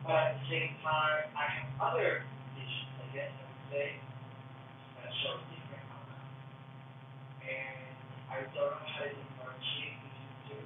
But 0.04 0.12
at 0.12 0.32
the 0.38 0.44
same 0.52 0.76
time, 0.84 1.32
I 1.32 1.44
have 1.48 1.68
other 1.80 2.22
visions, 2.52 2.92
I 3.00 3.06
guess 3.16 3.32
I 3.32 3.44
would 3.48 3.64
say, 3.72 3.88
that 5.00 5.10
show 5.24 5.40
different 5.48 5.88
outcomes. 5.88 6.36
And 7.48 7.96
I 8.28 8.44
don't 8.52 8.52
know 8.52 8.76
how 8.76 9.08
to 9.08 9.16
differentiate 9.16 9.96
between 10.04 10.28
the 10.28 10.40
two. 10.52 10.64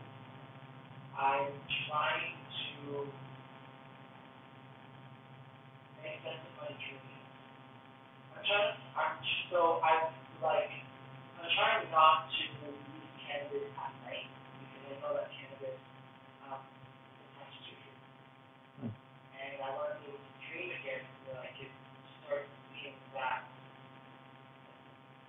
I'm 1.15 1.55
trying 1.87 2.35
to 2.35 3.07
make 6.03 6.19
sense 6.27 6.43
of 6.43 6.53
my 6.59 6.71
dreams. 6.75 7.23
I'm 8.35 8.43
trying. 8.43 8.75
I'm 8.99 9.17
so 9.55 9.79
I 9.87 10.11
like. 10.43 10.75
Trying 11.79 11.95
not 11.95 12.27
to 12.27 12.43
use 12.43 12.75
cannabis 13.23 13.71
at 13.79 13.95
night 14.03 14.27
because 14.59 14.83
I 14.83 14.99
know 14.99 15.15
that 15.15 15.31
cannabis 15.31 15.79
um 16.43 16.59
attached 16.59 17.63
to 17.63 17.71
you. 17.71 17.95
Hmm. 18.83 18.91
And 19.39 19.63
I 19.63 19.71
want 19.79 19.95
to 19.95 20.03
be 20.03 20.11
able 20.11 20.19
to 20.19 20.35
dream 20.43 20.75
again 20.75 21.07
so 21.23 21.39
that 21.39 21.47
I 21.47 21.55
could 21.55 21.71
start 22.19 22.51
seeing 22.75 22.99
that 23.15 23.47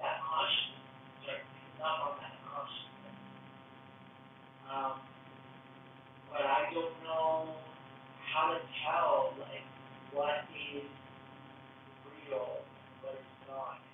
that 0.02 0.26
consciousness, 0.26 0.90
start 1.22 1.38
picking 1.54 1.86
up 1.86 2.02
on 2.02 2.14
that 2.18 2.34
consciousness. 2.42 3.18
Um, 4.74 5.06
but 6.34 6.50
I 6.50 6.74
don't 6.74 6.98
know 7.06 7.62
how 8.26 8.58
to 8.58 8.60
tell 8.82 9.38
like 9.38 9.70
what 10.18 10.50
is 10.58 10.90
real, 12.26 12.66
what 13.06 13.14
is 13.14 13.34
not. 13.46 13.86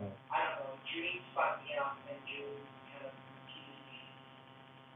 Right. 0.00 0.16
I 0.32 0.40
don't 0.48 0.64
know, 0.64 0.80
dreams 0.88 1.20
fuck 1.36 1.60
me 1.60 1.76
up 1.76 1.92
and 2.08 2.16
dreams 2.24 2.64
kind 2.88 3.04
of 3.04 3.12
confuse 3.12 3.80
me. 3.84 4.00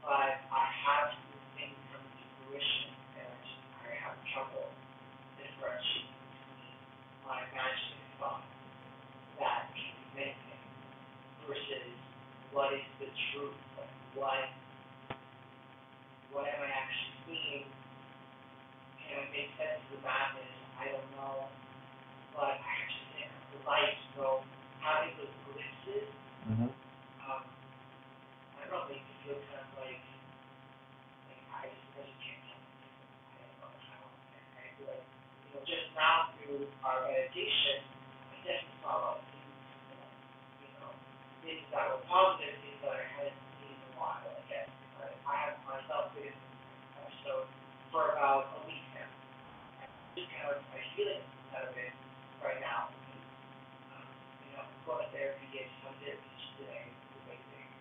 But 0.01 0.41
I 0.49 0.65
have 0.65 1.13
seen 1.13 1.45
things 1.53 1.77
come 1.93 2.01
to 2.01 2.23
fruition 2.41 2.89
and 3.13 3.29
I 3.29 3.37
just 3.45 3.61
I 3.85 3.93
have 4.01 4.17
trouble 4.33 4.73
differentiating 5.37 6.09
between 6.09 6.73
my 7.21 7.37
imaginary 7.53 8.09
thoughts 8.17 8.49
that 9.37 9.69
can 9.77 9.93
be 10.17 10.33
anything 10.33 10.65
versus 11.45 11.93
what 12.49 12.73
is 12.73 12.89
the 12.97 13.13
truth, 13.29 13.53
like 13.77 13.93
what 14.15 14.49
what 16.31 16.47
am 16.47 16.59
I 16.63 16.69
actually 16.71 17.15
seeing? 17.27 17.65
Can 18.99 19.23
I 19.23 19.25
make 19.31 19.51
sense 19.55 19.79
of 19.87 19.89
the 19.95 19.99
madness? 20.03 20.51
I 20.79 20.91
don't 20.91 21.09
know. 21.15 21.47
But 22.35 22.59
I 22.59 22.73
to 22.83 23.01
think 23.15 23.31
of 23.31 23.43
the 23.55 23.59
light, 23.63 23.95
so 24.15 24.43
having 24.83 25.15
those 25.15 25.31
glimpses, 25.47 26.11
Mm-hmm. 26.45 26.69
um, 27.25 27.41
I 27.41 28.55
don't 28.61 28.69
know, 28.69 28.85
makes 28.85 29.01
me 29.01 29.15
feel 29.25 29.41
kind 29.49 29.65
of 29.65 29.71
like, 29.81 29.97
like 31.25 31.41
I 31.49 31.73
just, 31.73 31.89
I 31.97 32.05
just 32.05 32.21
can't 32.21 32.37
tell. 32.45 32.61
I 32.61 33.41
don't 33.41 33.57
know 33.65 33.73
how. 33.89 34.05
I 34.61 34.69
feel 34.77 34.85
like, 34.93 35.01
you 35.01 35.49
know, 35.57 35.61
just 35.65 35.89
now 35.97 36.29
through 36.37 36.69
our 36.85 37.09
meditation, 37.09 37.81
I 38.29 38.35
definitely 38.45 38.77
saw 38.85 38.93
a 38.93 39.01
lot 39.01 39.17
of 39.17 39.25
things, 39.33 39.57
you 40.61 40.69
know, 40.77 40.93
things 41.41 41.65
that 41.73 41.89
were 41.89 42.05
positive, 42.05 42.53
things 42.61 42.77
that 42.85 42.93
I 42.93 43.05
hadn't 43.17 43.41
seen 43.57 43.73
in 43.73 43.89
a 43.89 43.93
while, 43.97 44.21
I 44.21 44.43
guess. 44.45 44.69
I, 45.01 45.09
I 45.25 45.33
have 45.49 45.57
myself 45.65 46.13
been 46.13 46.29
in 46.29 46.37
this 46.37 46.93
episode 47.01 47.49
for 47.95 48.11
about 48.11 48.51
a 48.59 48.61
week 48.67 48.83
now. 48.91 49.07
Just 50.19 50.27
kind 50.35 50.51
of, 50.51 50.59
I'm 50.75 50.83
feeling 50.95 51.23
out 51.55 51.67
of 51.71 51.75
it 51.79 51.93
right 52.43 52.59
now. 52.59 52.91
Um, 53.93 54.07
you 54.47 54.51
know, 54.55 54.65
going 54.87 55.03
to 55.05 55.09
therapy, 55.15 55.47
getting 55.53 55.71
some 55.83 55.95
therapy 56.03 56.31
today, 56.59 56.91
amazing. 57.23 57.71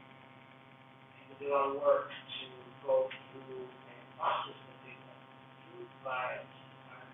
And 0.98 1.24
we 1.30 1.34
do 1.40 1.50
a 1.50 1.54
lot 1.54 1.70
of 1.74 1.82
work 1.82 2.08
to 2.10 2.46
go 2.86 3.08
through 3.32 3.66
and 3.66 4.02
process 4.18 4.58
the 4.58 4.74
things 4.86 5.02
that 5.08 5.20
through, 5.66 5.86
but, 6.04 6.44
um, 6.92 7.08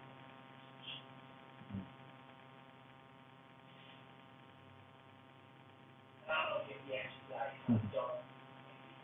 And 6.26 6.30
I 6.32 6.36
don't 6.50 6.50
know 6.52 6.62
if 6.64 6.68
you 6.68 6.76
have 6.78 6.86
the 6.88 6.96
answer 6.98 7.20
to 7.20 7.28
that, 7.34 7.48
you 7.54 7.60
know, 7.66 7.72
Mhm. 7.72 7.92
don't, 7.92 8.22
maybe, 8.66 8.94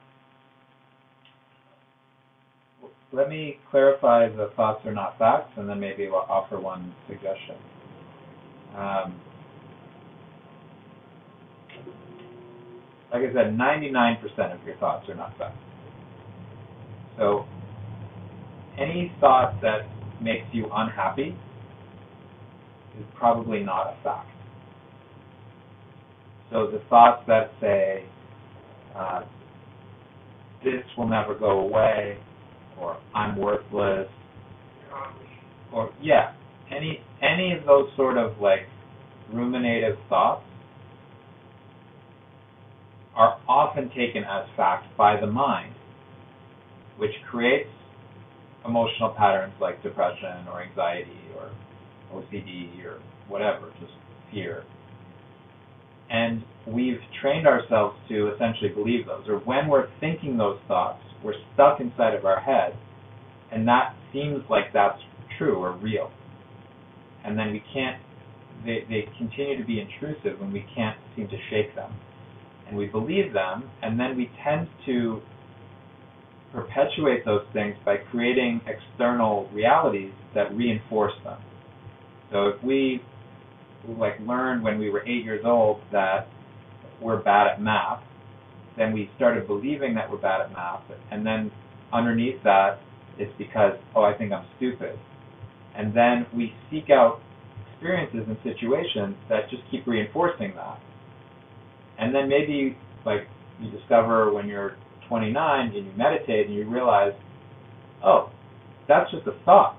Let 3.14 3.30
me 3.30 3.58
clarify 3.70 4.28
the 4.28 4.50
thoughts 4.56 4.86
are 4.86 4.92
not 4.94 5.18
facts, 5.18 5.52
and 5.56 5.68
then 5.70 5.80
maybe 5.80 6.08
we'll 6.08 6.26
offer 6.28 6.60
one 6.60 6.94
suggestion. 7.08 7.56
Um, 8.76 9.20
like 13.12 13.22
I 13.22 13.32
said, 13.34 13.56
99% 13.56 14.22
of 14.54 14.66
your 14.66 14.76
thoughts 14.76 15.08
are 15.08 15.14
not 15.16 15.38
facts. 15.38 15.56
So, 17.18 17.46
any 18.78 19.12
thought 19.20 19.60
that 19.62 19.88
makes 20.20 20.46
you 20.52 20.68
unhappy 20.74 21.36
is 22.98 23.06
probably 23.16 23.60
not 23.60 23.88
a 23.98 24.02
fact. 24.04 24.30
So, 26.52 26.68
the 26.68 26.80
thoughts 26.90 27.22
that 27.28 27.52
say, 27.60 28.04
uh, 28.96 29.22
this 30.64 30.84
will 30.96 31.08
never 31.08 31.34
go 31.34 31.60
away, 31.60 32.18
or 32.80 32.98
I'm 33.14 33.36
worthless, 33.36 34.08
or 35.72 35.90
yeah, 36.00 36.34
any 36.70 37.00
any 37.22 37.52
of 37.52 37.64
those 37.64 37.88
sort 37.96 38.16
of 38.16 38.38
like 38.40 38.60
ruminative 39.32 39.96
thoughts 40.08 40.44
are 43.14 43.40
often 43.48 43.88
taken 43.90 44.24
as 44.24 44.46
fact 44.56 44.86
by 44.96 45.18
the 45.20 45.26
mind 45.26 45.74
which 46.96 47.12
creates 47.30 47.68
emotional 48.64 49.10
patterns 49.10 49.52
like 49.60 49.82
depression 49.82 50.48
or 50.50 50.62
anxiety 50.62 51.20
or 51.36 51.50
OCD 52.12 52.84
or 52.84 53.00
whatever, 53.28 53.72
just 53.80 53.92
fear. 54.32 54.64
And 56.10 56.42
we've 56.66 57.00
trained 57.20 57.46
ourselves 57.46 57.96
to 58.08 58.32
essentially 58.34 58.70
believe 58.70 59.06
those. 59.06 59.24
Or 59.28 59.38
when 59.38 59.68
we're 59.68 59.88
thinking 60.00 60.36
those 60.36 60.58
thoughts, 60.68 61.02
we're 61.24 61.34
stuck 61.54 61.80
inside 61.80 62.14
of 62.14 62.24
our 62.24 62.40
head, 62.40 62.76
and 63.50 63.66
that 63.66 63.94
seems 64.12 64.42
like 64.50 64.72
that's 64.72 65.00
true 65.38 65.56
or 65.56 65.72
real. 65.72 66.10
And 67.24 67.38
then 67.38 67.50
we 67.50 67.62
can't, 67.72 68.00
they, 68.64 68.84
they 68.88 69.08
continue 69.18 69.56
to 69.56 69.64
be 69.64 69.80
intrusive 69.80 70.40
and 70.40 70.52
we 70.52 70.64
can't 70.76 70.96
seem 71.16 71.26
to 71.28 71.36
shake 71.50 71.74
them. 71.74 71.92
And 72.68 72.76
we 72.76 72.86
believe 72.86 73.32
them, 73.32 73.70
and 73.82 73.98
then 73.98 74.16
we 74.16 74.30
tend 74.44 74.68
to 74.86 75.20
perpetuate 76.52 77.24
those 77.24 77.44
things 77.52 77.74
by 77.84 77.96
creating 78.10 78.60
external 78.66 79.48
realities 79.52 80.12
that 80.34 80.54
reinforce 80.54 81.12
them. 81.24 81.38
So 82.30 82.48
if 82.48 82.62
we 82.62 83.02
like 83.98 84.18
learned 84.20 84.62
when 84.62 84.78
we 84.78 84.88
were 84.88 85.02
eight 85.02 85.24
years 85.24 85.42
old 85.44 85.80
that 85.92 86.28
we're 87.02 87.22
bad 87.22 87.48
at 87.48 87.60
math, 87.60 88.02
then 88.76 88.92
we 88.92 89.10
started 89.16 89.46
believing 89.46 89.94
that 89.94 90.10
we're 90.10 90.18
bad 90.18 90.40
at 90.40 90.52
math, 90.52 90.82
and 91.10 91.24
then 91.24 91.50
underneath 91.92 92.42
that, 92.44 92.80
it's 93.18 93.32
because 93.38 93.74
oh 93.94 94.02
I 94.02 94.14
think 94.14 94.32
I'm 94.32 94.46
stupid, 94.56 94.98
and 95.76 95.94
then 95.94 96.26
we 96.34 96.52
seek 96.70 96.90
out 96.90 97.20
experiences 97.72 98.24
and 98.26 98.36
situations 98.42 99.16
that 99.28 99.48
just 99.50 99.62
keep 99.70 99.86
reinforcing 99.86 100.54
that, 100.56 100.80
and 101.98 102.14
then 102.14 102.28
maybe 102.28 102.76
like 103.06 103.28
you 103.60 103.70
discover 103.70 104.32
when 104.32 104.48
you're 104.48 104.76
29 105.08 105.66
and 105.66 105.86
you 105.86 105.92
meditate 105.96 106.46
and 106.46 106.54
you 106.54 106.68
realize, 106.68 107.12
oh, 108.02 108.30
that's 108.88 109.10
just 109.10 109.26
a 109.26 109.34
thought. 109.44 109.76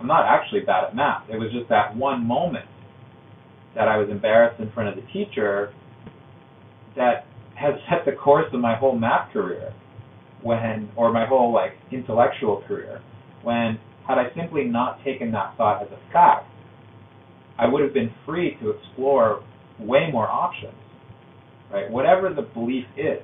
I'm 0.00 0.06
not 0.06 0.26
actually 0.26 0.60
bad 0.60 0.84
at 0.84 0.96
math. 0.96 1.30
It 1.30 1.38
was 1.38 1.50
just 1.52 1.68
that 1.68 1.96
one 1.96 2.26
moment 2.26 2.66
that 3.74 3.88
I 3.88 3.96
was 3.96 4.08
embarrassed 4.10 4.60
in 4.60 4.70
front 4.72 4.88
of 4.88 4.96
the 4.96 5.10
teacher 5.12 5.72
that 6.96 7.26
has 7.54 7.74
set 7.88 8.04
the 8.04 8.12
course 8.12 8.46
of 8.52 8.60
my 8.60 8.74
whole 8.74 8.96
math 8.96 9.32
career 9.32 9.72
when 10.42 10.90
or 10.96 11.12
my 11.12 11.26
whole 11.26 11.52
like 11.52 11.72
intellectual 11.90 12.62
career 12.66 13.00
when 13.42 13.78
had 14.06 14.18
I 14.18 14.24
simply 14.36 14.64
not 14.64 15.02
taken 15.04 15.32
that 15.32 15.56
thought 15.56 15.82
as 15.82 15.88
a 15.88 16.12
fact 16.12 16.46
I 17.58 17.68
would 17.68 17.82
have 17.82 17.94
been 17.94 18.12
free 18.26 18.56
to 18.60 18.70
explore 18.70 19.42
way 19.78 20.10
more 20.10 20.28
options 20.28 20.74
right? 21.72 21.90
Whatever 21.90 22.32
the 22.32 22.42
belief 22.42 22.86
is 22.96 23.22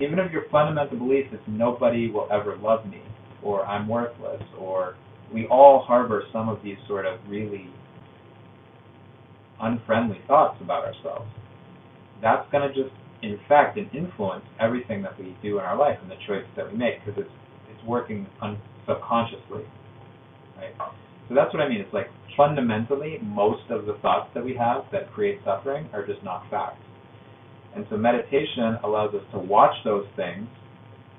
even 0.00 0.18
if 0.18 0.30
your 0.30 0.44
fundamental 0.50 0.98
belief 0.98 1.26
is 1.32 1.40
nobody 1.46 2.10
will 2.10 2.28
ever 2.30 2.56
love 2.56 2.86
me 2.86 3.02
or 3.42 3.64
I'm 3.64 3.88
worthless 3.88 4.42
or 4.58 4.96
we 5.32 5.46
all 5.46 5.84
harbor 5.86 6.24
some 6.32 6.48
of 6.48 6.62
these 6.62 6.76
sort 6.86 7.06
of 7.06 7.18
really 7.28 7.70
unfriendly 9.60 10.20
thoughts 10.26 10.58
about 10.60 10.84
ourselves, 10.84 11.28
that's 12.22 12.50
going 12.50 12.66
to 12.68 12.74
just 12.74 12.94
infect 13.22 13.78
and 13.78 13.90
influence 13.94 14.44
everything 14.60 15.02
that 15.02 15.18
we 15.18 15.36
do 15.42 15.58
in 15.58 15.64
our 15.64 15.76
life 15.78 15.98
and 16.02 16.10
the 16.10 16.16
choices 16.26 16.48
that 16.56 16.70
we 16.70 16.76
make 16.78 17.04
because 17.04 17.20
it's 17.20 17.32
it's 17.70 17.82
working 17.84 18.26
un- 18.42 18.60
subconsciously, 18.86 19.64
right? 20.56 20.74
So 21.28 21.34
that's 21.34 21.52
what 21.54 21.62
I 21.62 21.68
mean. 21.68 21.80
It's 21.80 21.92
like 21.94 22.08
fundamentally, 22.36 23.18
most 23.22 23.70
of 23.70 23.86
the 23.86 23.94
thoughts 24.02 24.30
that 24.34 24.44
we 24.44 24.56
have 24.56 24.84
that 24.92 25.12
create 25.12 25.40
suffering 25.44 25.88
are 25.92 26.06
just 26.06 26.22
not 26.24 26.42
facts. 26.50 26.80
And 27.74 27.86
so 27.90 27.96
meditation 27.98 28.78
allows 28.84 29.14
us 29.14 29.22
to 29.32 29.38
watch 29.38 29.74
those 29.84 30.06
things, 30.16 30.48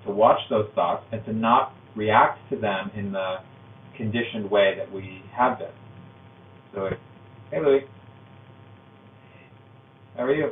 to 0.06 0.12
watch 0.12 0.40
those 0.50 0.68
thoughts, 0.76 1.06
and 1.12 1.24
to 1.26 1.34
not 1.34 1.74
react 1.96 2.40
to 2.52 2.58
them 2.58 2.92
in 2.96 3.12
the 3.12 3.38
conditioned 3.98 4.50
way 4.50 4.76
that 4.78 4.92
we 4.92 5.24
have 5.36 5.60
been. 5.60 5.68
So, 6.74 6.90
hey 7.52 7.60
Louis. 7.62 7.82
How 10.18 10.24
are 10.26 10.34
you? 10.36 10.52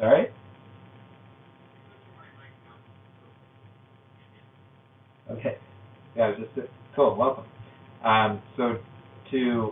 All 0.00 0.08
right. 0.08 0.30
Okay. 5.30 5.56
Yeah, 6.18 6.32
just 6.36 6.68
cool. 6.96 7.16
Welcome. 7.16 7.44
Um, 8.04 8.42
so 8.56 8.78
to 9.30 9.70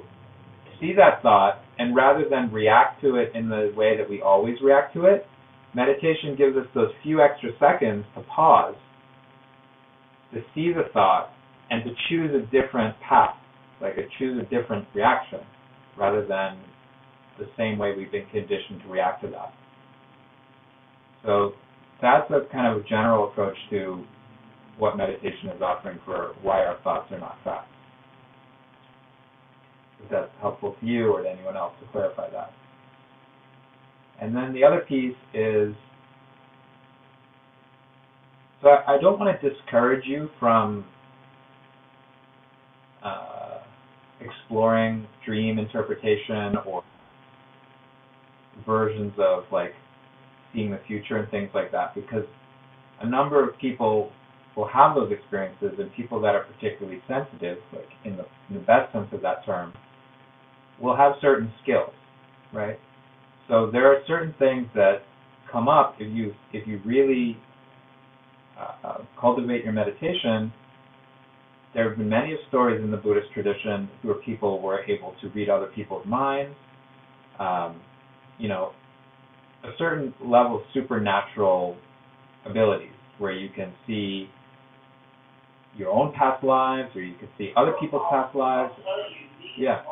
see 0.81 0.93
that 0.97 1.21
thought 1.23 1.61
and 1.79 1.95
rather 1.95 2.25
than 2.31 2.53
react 2.53 3.01
to 3.03 3.17
it 3.17 3.33
in 3.35 3.49
the 3.49 3.73
way 3.77 3.97
that 3.97 4.09
we 4.09 4.23
always 4.23 4.57
react 4.63 4.95
to 4.95 5.07
it, 5.07 5.27
meditation 5.75 6.37
gives 6.39 6.57
us 6.57 6.67
those 6.75 6.91
few 7.03 7.21
extra 7.21 7.51
seconds 7.59 8.05
to 8.15 8.23
pause, 8.23 8.77
to 10.33 10.41
see 10.55 10.73
the 10.73 10.85
thought, 10.93 11.31
and 11.71 11.83
to 11.85 11.91
choose 12.09 12.31
a 12.33 12.47
different 12.47 12.95
path 13.01 13.35
like 13.81 13.95
a 13.99 14.03
choose 14.19 14.41
a 14.41 14.45
different 14.49 14.87
reaction 14.95 15.41
rather 15.99 16.27
than 16.27 16.59
the 17.39 17.47
same 17.57 17.77
way 17.77 17.95
we've 17.97 18.11
been 18.11 18.27
conditioned 18.27 18.81
to 18.83 18.89
react 18.89 19.23
to 19.23 19.29
that. 19.29 19.53
So 21.25 21.53
that's 22.01 22.31
a 22.31 22.51
kind 22.53 22.75
of 22.75 22.87
general 22.87 23.29
approach 23.29 23.57
to 23.71 24.05
what 24.79 24.97
meditation 24.97 25.49
is 25.55 25.63
offering 25.63 25.99
for 26.05 26.35
why 26.43 26.65
our 26.65 26.79
thoughts 26.83 27.11
are 27.13 27.19
not 27.19 27.39
facts. 27.45 27.69
Is 30.05 30.11
that 30.11 30.31
helpful 30.41 30.77
to 30.81 30.87
you 30.87 31.11
or 31.13 31.23
to 31.23 31.31
anyone 31.31 31.57
else 31.57 31.73
to 31.81 31.91
clarify 31.91 32.31
that. 32.31 32.53
And 34.21 34.35
then 34.35 34.53
the 34.53 34.65
other 34.65 34.81
piece 34.81 35.17
is 35.35 35.75
so 38.63 38.69
I, 38.87 38.99
don't 39.01 39.19
want 39.19 39.39
to 39.39 39.51
discourage 39.51 40.07
you 40.07 40.31
from 40.41 40.87
uh, 43.05 43.59
exploring 44.21 45.07
dream 45.25 45.59
interpretation 45.59 46.57
or 46.67 46.83
versions 48.65 49.13
of 49.19 49.45
like 49.53 49.75
seeing 50.55 50.71
the 50.71 50.81
future 50.87 51.19
and 51.19 51.31
things 51.31 51.51
like 51.55 51.71
that 51.73 51.95
because 51.95 52.25
a 53.03 53.09
number 53.09 53.47
of 53.47 53.59
people 53.59 54.11
will 54.57 54.69
have 54.69 54.95
those 54.95 55.13
experiences 55.13 55.73
and 55.79 55.93
people 55.95 56.21
that 56.21 56.35
are 56.35 56.45
particularly 56.45 57.01
sensitive 57.07 57.59
like 57.73 57.89
in 58.05 58.17
the, 58.17 58.25
in 58.49 58.55
the 58.55 58.61
best 58.61 58.93
sense 58.93 59.07
of 59.13 59.21
that 59.23 59.45
term 59.45 59.73
will 60.81 60.97
have 60.97 61.13
certain 61.21 61.53
skills 61.63 61.93
right 62.53 62.79
so 63.49 63.71
there 63.71 63.87
are 63.87 64.03
certain 64.07 64.35
things 64.39 64.67
that 64.75 65.03
come 65.51 65.69
up 65.69 65.95
if 65.99 66.15
you 66.15 66.33
if 66.53 66.67
you 66.67 66.81
really 66.85 67.37
uh, 68.59 68.87
uh 68.87 68.99
cultivate 69.21 69.63
your 69.63 69.73
meditation 69.73 70.53
there 71.77 71.87
have 71.91 71.99
been 71.99 72.09
many 72.09 72.35
stories 72.49 72.83
in 72.83 72.91
the 72.91 72.97
Buddhist 72.97 73.31
tradition 73.35 73.89
where 74.01 74.15
people 74.15 74.63
were 74.63 74.83
able 74.85 75.15
to 75.21 75.29
read 75.29 75.51
other 75.51 75.67
people's 75.67 76.07
minds. 76.07 76.57
Um, 77.39 77.83
you 78.39 78.49
know, 78.49 78.73
a 79.63 79.73
certain 79.77 80.15
level 80.25 80.57
of 80.57 80.63
supernatural 80.73 81.77
abilities 82.47 82.95
where 83.19 83.33
you 83.33 83.51
can 83.55 83.75
see 83.87 84.31
your 85.77 85.93
own 85.93 86.13
past 86.17 86.43
lives 86.43 86.89
or 86.97 87.05
you 87.05 87.15
can 87.21 87.29
see 87.37 87.53
other 87.57 87.77
people's 87.79 88.09
past 88.11 88.35
lives. 88.35 88.73
Yeah. 89.57 89.85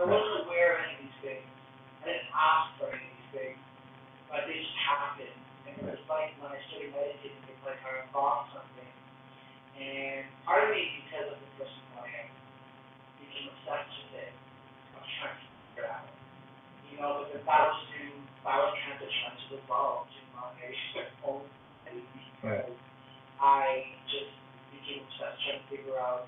I 0.00 0.08
wasn't 0.08 0.48
aware 0.48 0.80
of 0.80 0.88
any 0.88 0.96
of 0.96 1.00
these 1.04 1.20
things. 1.20 1.44
I 2.00 2.08
didn't 2.08 2.32
ask 2.32 2.72
for 2.80 2.88
any 2.88 3.04
of 3.04 3.12
these 3.20 3.32
things, 3.36 3.60
but 4.32 4.48
they 4.48 4.56
just 4.56 4.72
happened. 4.80 5.36
And 5.68 5.76
it 5.76 5.84
was 5.92 6.00
like 6.08 6.32
when 6.40 6.48
I 6.48 6.58
started 6.72 6.88
meditating, 6.96 7.36
it's 7.44 7.60
like 7.68 7.76
I 7.84 8.08
thought 8.08 8.48
something. 8.56 8.92
And 9.76 10.24
part 10.48 10.64
of 10.64 10.72
me, 10.72 11.04
because 11.04 11.36
of 11.36 11.36
the 11.36 11.50
person 11.60 11.84
I 12.00 12.08
am, 12.24 12.32
became 13.20 13.52
obsessed 13.52 13.92
with 13.92 14.24
it. 14.24 14.32
I 14.96 15.04
was 15.04 15.12
trying 15.20 15.36
to 15.36 15.44
figure 15.76 15.84
out. 15.84 16.08
You 16.88 16.96
know, 16.96 17.28
if 17.28 17.44
I 17.44 17.60
was 17.68 17.76
to, 17.92 18.00
I 18.48 18.56
was 18.56 18.72
kind 18.80 19.04
of 19.04 19.04
trying 19.04 19.36
to 19.36 19.60
own 21.26 21.42
because 22.42 22.72
I 23.40 23.84
just 24.08 24.32
became 24.72 25.04
obsessed 25.04 25.40
trying 25.44 25.60
to 25.60 25.66
figure 25.68 25.98
out, 25.98 26.26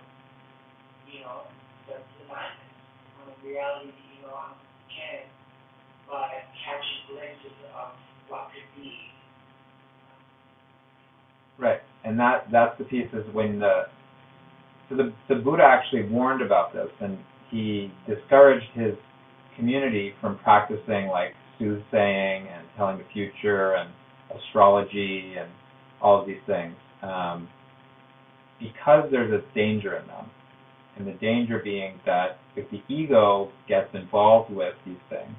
you 1.09 1.21
know, 1.21 1.49
the 1.89 1.97
alignment 2.29 2.73
on 3.21 3.33
the 3.33 3.49
reality, 3.49 3.93
you 4.17 4.27
know, 4.27 4.35
I 4.35 4.53
can, 4.89 5.25
but 6.09 6.31
catching 6.61 7.01
glimpses 7.09 7.57
of 7.77 7.93
what 8.29 8.49
could 8.53 8.69
be. 8.77 8.93
Right, 11.59 11.81
and 12.05 12.19
that 12.19 12.49
that's 12.51 12.77
the 12.79 12.85
piece 12.85 13.09
is 13.13 13.25
when 13.33 13.59
the 13.59 13.85
so 14.89 14.97
the 14.97 15.13
the 15.29 15.37
Buddha 15.37 15.63
actually 15.63 16.09
warned 16.09 16.43
about 16.43 16.73
this, 16.73 16.89
and 17.01 17.19
he 17.51 17.93
discouraged 18.09 18.67
his 18.75 18.95
community 19.57 20.15
from 20.21 20.39
practicing 20.39 21.09
like 21.09 21.35
soothsaying 21.59 22.49
and 22.49 22.67
telling 22.77 22.99
the 22.99 23.05
future 23.13 23.75
and 23.75 23.91
astrology 24.37 25.35
and 25.39 25.51
all 26.01 26.21
of 26.21 26.27
these 26.27 26.41
things 26.47 26.75
um, 27.03 27.49
because 28.61 29.09
there's 29.11 29.33
a 29.33 29.43
danger 29.55 29.97
in 29.97 30.07
them. 30.07 30.31
And 30.97 31.07
the 31.07 31.13
danger 31.13 31.61
being 31.65 31.99
that 32.05 32.39
if 32.55 32.71
the 32.71 32.83
ego 32.95 33.51
gets 33.67 33.89
involved 33.95 34.53
with 34.53 34.75
these 34.85 35.01
things, 35.09 35.35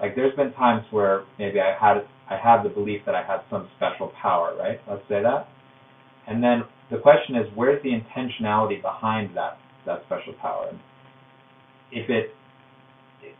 like 0.00 0.14
there's 0.14 0.34
been 0.36 0.52
times 0.52 0.84
where 0.90 1.24
maybe 1.38 1.60
I 1.60 1.74
had 1.78 2.02
I 2.30 2.36
had 2.36 2.62
the 2.62 2.68
belief 2.68 3.02
that 3.06 3.14
I 3.14 3.22
had 3.22 3.40
some 3.50 3.68
special 3.76 4.12
power, 4.20 4.56
right? 4.58 4.80
Let's 4.88 5.02
say 5.08 5.22
that. 5.22 5.48
And 6.26 6.42
then 6.42 6.62
the 6.90 6.98
question 6.98 7.34
is, 7.36 7.46
where's 7.54 7.82
the 7.82 7.90
intentionality 7.90 8.80
behind 8.80 9.36
that 9.36 9.58
that 9.86 10.02
special 10.06 10.34
power? 10.40 10.70
If 11.90 12.08
it 12.08 12.34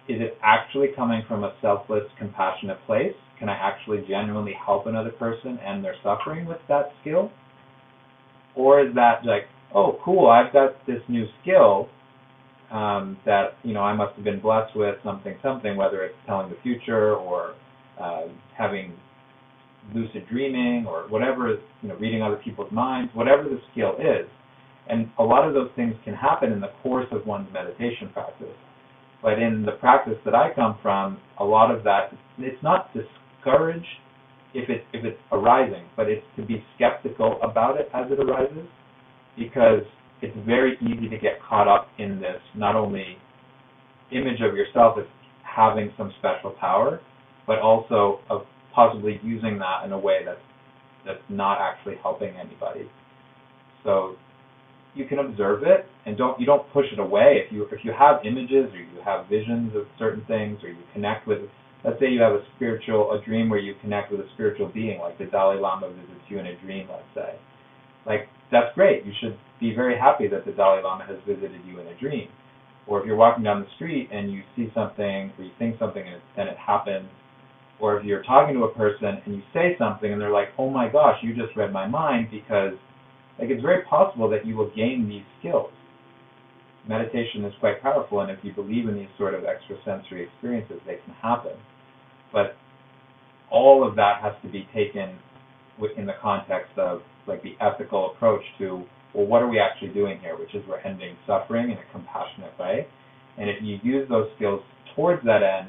is 0.09 0.21
it 0.21 0.37
actually 0.43 0.89
coming 0.97 1.23
from 1.29 1.45
a 1.45 1.55
selfless, 1.61 2.05
compassionate 2.19 2.79
place? 2.87 3.15
Can 3.39 3.49
I 3.49 3.55
actually 3.55 4.05
genuinely 4.09 4.55
help 4.65 4.87
another 4.87 5.11
person 5.11 5.59
and 5.65 5.85
their 5.85 5.95
suffering 6.03 6.47
with 6.47 6.59
that 6.69 6.91
skill? 7.01 7.31
Or 8.55 8.85
is 8.87 8.95
that 8.95 9.25
like, 9.25 9.45
oh, 9.75 9.99
cool, 10.05 10.29
I've 10.29 10.53
got 10.53 10.87
this 10.87 11.01
new 11.09 11.27
skill 11.41 11.89
um, 12.71 13.19
that 13.27 13.55
you 13.63 13.75
know 13.75 13.81
I 13.81 13.95
must 13.95 14.15
have 14.15 14.25
been 14.25 14.41
blessed 14.41 14.75
with 14.77 14.97
something, 15.05 15.37
something, 15.43 15.77
whether 15.77 16.03
it's 16.05 16.15
telling 16.27 16.51
the 16.51 16.57
future 16.63 17.15
or 17.15 17.55
uh, 18.01 18.29
having 18.57 18.95
lucid 19.95 20.27
dreaming 20.29 20.87
or 20.87 21.09
whatever, 21.09 21.59
you 21.83 21.89
know, 21.89 21.97
reading 21.97 22.23
other 22.23 22.37
people's 22.37 22.71
minds, 22.73 23.11
whatever 23.15 23.45
the 23.45 23.61
skill 23.73 23.95
is. 23.99 24.29
And 24.89 25.11
a 25.19 25.23
lot 25.23 25.47
of 25.47 25.55
those 25.55 25.71
things 25.77 25.95
can 26.05 26.15
happen 26.15 26.53
in 26.53 26.61
the 26.61 26.71
course 26.83 27.07
of 27.13 27.27
one's 27.27 27.53
meditation 27.53 28.11
practice. 28.13 28.49
But 29.23 29.39
in 29.39 29.63
the 29.65 29.73
practice 29.73 30.19
that 30.25 30.35
I 30.35 30.53
come 30.55 30.79
from, 30.83 31.19
a 31.39 31.45
lot 31.45 31.71
of 31.71 31.85
that 31.85 32.13
it's 32.39 32.63
not 32.63 32.91
discouraged 32.93 33.87
if 34.55 34.69
it 34.69 34.85
if 34.93 35.05
it's 35.05 35.21
arising, 35.31 35.85
but 35.97 36.09
it's 36.09 36.27
to 36.37 36.43
be 36.45 36.65
skeptical 36.75 37.39
about 37.43 37.79
it 37.79 37.89
as 37.95 38.11
it 38.11 38.19
arises, 38.19 38.67
because 39.39 39.83
it's 40.21 40.37
very 40.45 40.77
easy 40.83 41.09
to 41.09 41.19
get 41.19 41.41
caught 41.49 41.69
up 41.69 41.89
in 41.99 42.21
this 42.21 42.41
not 42.57 42.77
only 42.77 43.17
image 44.11 44.41
of 44.41 44.55
yourself 44.55 44.99
as 44.99 45.05
having 45.45 45.93
some 45.97 46.13
special 46.19 46.51
power, 46.61 47.01
but 47.47 47.59
also 47.59 48.21
of 48.29 48.43
possibly 48.75 49.21
using 49.23 49.59
that 49.59 49.85
in 49.85 49.93
a 49.93 49.99
way 49.99 50.21
that's 50.25 50.41
that's 51.07 51.23
not 51.29 51.59
actually 51.61 51.97
helping 52.03 52.35
anybody. 52.37 52.89
So 53.85 54.17
you 54.95 55.07
can 55.07 55.19
observe 55.19 55.63
it 55.63 55.87
and 56.07 56.17
don't 56.17 56.39
you 56.39 56.47
don't 56.47 56.71
push 56.73 56.87
it 56.93 56.99
away. 56.99 57.43
If 57.45 57.53
you 57.53 57.65
if 57.73 57.85
you 57.85 57.93
have 57.99 58.25
images 58.25 58.73
or 58.73 58.79
you 58.79 59.01
have 59.05 59.27
visions 59.29 59.75
of 59.75 59.87
certain 59.99 60.25
things 60.27 60.59
or 60.63 60.69
you 60.69 60.83
connect 60.93 61.27
with 61.27 61.41
let's 61.85 61.99
say 61.99 62.09
you 62.09 62.21
have 62.21 62.33
a 62.33 62.43
spiritual 62.57 63.13
a 63.13 63.25
dream 63.25 63.49
where 63.49 63.59
you 63.59 63.75
connect 63.81 64.11
with 64.11 64.21
a 64.21 64.29
spiritual 64.35 64.69
being, 64.69 65.01
like 65.01 65.19
the 65.19 65.27
Dalai 65.27 65.59
Lama 65.59 65.89
visits 65.89 66.25
you 66.29 66.39
in 66.39 66.47
a 66.47 66.57
dream, 66.61 66.89
let's 66.91 67.03
say. 67.15 67.39
Like 68.07 68.29
that's 68.51 68.75
great. 68.75 69.05
You 69.05 69.13
should 69.21 69.39
be 69.61 69.75
very 69.75 69.99
happy 69.99 70.29
that 70.29 70.45
the 70.45 70.53
Dalai 70.53 70.83
Lama 70.83 71.07
has 71.07 71.17
visited 71.27 71.61
you 71.67 71.81
in 71.81 71.87
a 71.87 71.99
dream. 71.99 72.29
Or 72.87 73.01
if 73.01 73.07
you're 73.07 73.17
walking 73.17 73.45
down 73.45 73.61
the 73.61 73.69
street 73.77 74.09
and 74.13 74.33
you 74.33 74.43
see 74.57 74.71
something 74.75 75.33
or 75.39 75.45
you 75.45 75.53
think 75.59 75.79
something 75.79 76.03
and, 76.03 76.21
then 76.37 76.49
it 76.49 76.57
happens, 76.59 77.09
or 77.81 77.97
if 77.99 78.05
you're 78.05 78.25
talking 78.25 78.55
to 78.57 78.65
a 78.65 78.75
person 78.75 79.23
and 79.25 79.37
you 79.37 79.43
say 79.55 79.77
something 79.79 80.13
and 80.13 80.21
they're 80.21 80.33
like, 80.33 80.49
"Oh 80.59 80.69
my 80.69 80.89
gosh, 80.89 81.17
you 81.23 81.33
just 81.35 81.57
read 81.57 81.73
my 81.73 81.87
mind," 81.87 82.29
because 82.31 82.75
like 83.43 83.51
it's 83.51 83.61
very 83.61 83.83
possible 83.83 84.31
that 84.31 84.47
you 84.47 84.57
will 84.57 84.71
gain 84.71 85.09
these 85.09 85.27
skills. 85.41 85.73
Meditation 86.89 87.45
is 87.45 87.53
quite 87.59 87.83
powerful, 87.83 88.21
and 88.21 88.31
if 88.31 88.39
you 88.45 88.53
believe 88.53 88.89
in 88.89 88.95
these 88.95 89.09
sort 89.19 89.35
of 89.35 89.43
extrasensory 89.45 90.23
experiences, 90.23 90.79
they 90.87 90.99
can 91.05 91.13
happen. 91.21 91.53
But 92.33 92.55
all 93.51 93.87
of 93.87 93.97
that 93.97 94.23
has 94.23 94.33
to 94.43 94.49
be 94.49 94.69
taken 94.73 95.19
in 95.97 96.07
the 96.07 96.15
context 96.23 96.71
of 96.79 97.01
like 97.27 97.43
the 97.43 97.55
ethical 97.61 98.13
approach 98.13 98.43
to 98.59 98.85
well, 99.13 99.27
what 99.27 99.43
are 99.43 99.49
we 99.49 99.59
actually 99.59 99.89
doing 99.89 100.21
here? 100.21 100.39
Which 100.39 100.55
is 100.55 100.63
we're 100.69 100.79
ending 100.79 101.17
suffering 101.27 101.71
in 101.71 101.77
a 101.79 101.93
compassionate 101.93 102.57
way. 102.59 102.87
And 103.39 103.51
if 103.51 103.57
you 103.61 103.79
use 103.83 104.09
those 104.09 104.29
skills 104.37 104.63
towards 104.95 105.23
that 105.25 105.43
end, 105.43 105.69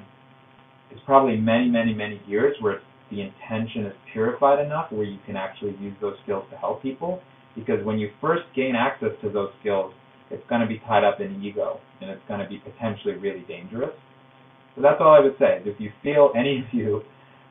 it's 0.92 1.02
probably 1.06 1.38
many, 1.38 1.70
many, 1.70 1.94
many 1.94 2.22
years 2.28 2.56
where 2.62 2.82
the 3.10 3.22
intention 3.22 3.86
is 3.88 3.94
purified 4.14 4.64
enough 4.64 4.92
where 4.92 5.06
you 5.06 5.18
can 5.26 5.36
actually 5.36 5.76
use 5.82 5.96
those 6.00 6.16
skills 6.24 6.46
to 6.52 6.58
help 6.58 6.84
people. 6.84 7.22
Because 7.56 7.84
when 7.86 8.00
you 8.00 8.10
first 8.20 8.44
gain 8.56 8.76
access 8.76 9.12
to 9.22 9.30
those 9.30 9.50
skills, 9.60 9.94
it's 10.32 10.44
going 10.50 10.62
to 10.62 10.68
be 10.68 10.80
tied 10.80 11.04
up 11.04 11.22
in 11.22 11.44
ego 11.44 11.80
and 12.02 12.10
it's 12.10 12.22
going 12.28 12.40
to 12.40 12.48
be 12.48 12.58
potentially 12.58 13.14
really 13.16 13.46
dangerous. 13.48 13.92
So 14.76 14.82
that's 14.82 14.98
all 15.00 15.14
I 15.14 15.20
would 15.20 15.36
say. 15.38 15.62
If 15.66 15.80
you 15.80 15.92
feel 16.02 16.32
any 16.36 16.60
of 16.60 16.66
you 16.74 17.04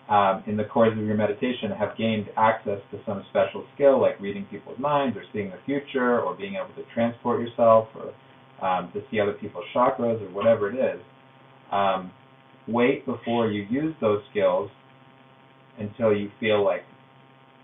um, 0.08 0.42
in 0.46 0.56
the 0.56 0.64
course 0.64 0.92
of 0.98 1.04
your 1.04 1.16
meditation 1.16 1.70
have 1.70 1.96
gained 1.96 2.26
access 2.36 2.80
to 2.90 2.98
some 3.06 3.24
special 3.30 3.64
skill 3.74 4.00
like 4.00 4.20
reading 4.20 4.46
people's 4.50 4.78
minds 4.78 5.16
or 5.16 5.22
seeing 5.32 5.50
the 5.50 5.58
future 5.64 6.20
or 6.20 6.34
being 6.34 6.56
able 6.56 6.74
to 6.74 6.82
transport 6.92 7.40
yourself 7.40 7.88
or 7.94 8.12
um, 8.66 8.90
to 8.92 9.02
see 9.10 9.20
other 9.20 9.32
people's 9.32 9.64
chakras 9.74 10.20
or 10.22 10.32
whatever 10.32 10.70
it 10.70 10.78
is, 10.78 11.00
um, 11.70 12.12
wait 12.68 13.04
before 13.06 13.50
you 13.50 13.66
use 13.70 13.94
those 14.00 14.22
skills 14.30 14.70
until 15.78 16.14
you 16.14 16.30
feel 16.38 16.64
like 16.64 16.82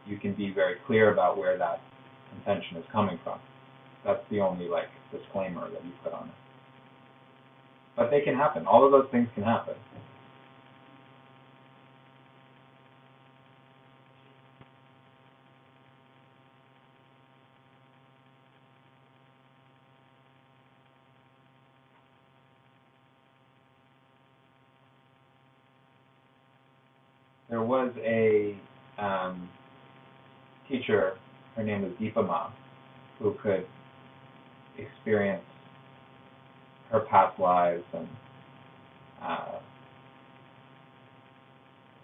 you 0.06 0.18
can 0.18 0.34
be 0.34 0.52
very 0.52 0.76
clear 0.86 1.12
about 1.12 1.36
where 1.36 1.58
that 1.58 1.80
intention 2.36 2.76
is 2.76 2.84
coming 2.92 3.18
from. 3.24 3.38
That's 4.04 4.22
the 4.30 4.40
only 4.40 4.68
like 4.68 4.88
disclaimer 5.12 5.68
that 5.70 5.84
you 5.84 5.92
put 6.02 6.12
on 6.12 6.28
it. 6.28 6.34
But 7.96 8.10
they 8.10 8.20
can 8.20 8.36
happen. 8.36 8.66
All 8.66 8.84
of 8.84 8.92
those 8.92 9.08
things 9.10 9.28
can 9.34 9.42
happen. 9.42 9.74
there 27.48 27.62
was 27.62 27.92
a 28.04 28.56
um, 28.98 29.48
teacher, 30.68 31.14
her 31.58 31.64
name 31.64 31.82
was 31.82 31.90
Dipa 32.00 32.24
Ma, 32.24 32.50
who 33.18 33.34
could 33.42 33.66
experience 34.78 35.42
her 36.92 37.00
past 37.00 37.38
lives 37.40 37.82
and 37.92 38.08
uh, 39.20 39.58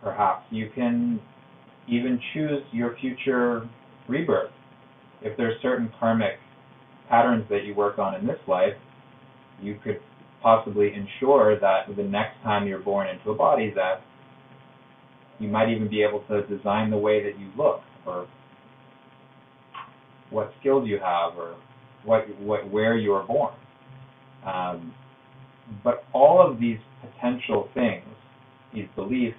perhaps 0.03 0.45
you 0.51 0.71
can 0.75 1.21
even 1.89 2.21
choose 2.35 2.63
your 2.73 2.97
future 3.01 3.69
rebirth. 4.09 4.51
If 5.23 5.37
there's 5.37 5.55
certain 5.63 5.89
karmic 6.01 6.33
patterns 7.09 7.45
that 7.49 7.63
you 7.65 7.77
work 7.77 8.01
on 8.01 8.17
in 8.17 8.27
this 8.27 8.41
life, 8.49 8.75
you 9.63 9.79
could 9.85 10.01
possibly 10.43 10.93
ensure 10.93 11.59
that 11.61 11.87
the 11.97 12.03
next 12.03 12.43
time 12.43 12.67
you're 12.67 12.81
born 12.81 13.07
into 13.09 13.31
a 13.31 13.35
body 13.37 13.73
that 13.77 14.03
you 15.39 15.49
might 15.49 15.69
even 15.69 15.89
be 15.89 16.03
able 16.03 16.25
to 16.29 16.45
design 16.49 16.91
the 16.91 16.99
way 16.99 17.23
that 17.23 17.39
you 17.39 17.49
look 17.57 17.83
or 18.05 18.27
what 20.35 20.53
skills 20.61 20.89
you 20.89 20.99
have 20.99 21.39
or 21.39 21.57
what, 22.05 22.25
what 22.41 22.69
where 22.71 22.97
you 22.97 23.13
are 23.13 23.27
born. 23.27 23.55
Um, 24.45 24.93
but 25.83 26.05
all 26.13 26.45
of 26.45 26.61
these 26.61 26.79
potential 27.01 27.69
things, 27.73 28.05
these 28.75 28.87
beliefs, 28.97 29.37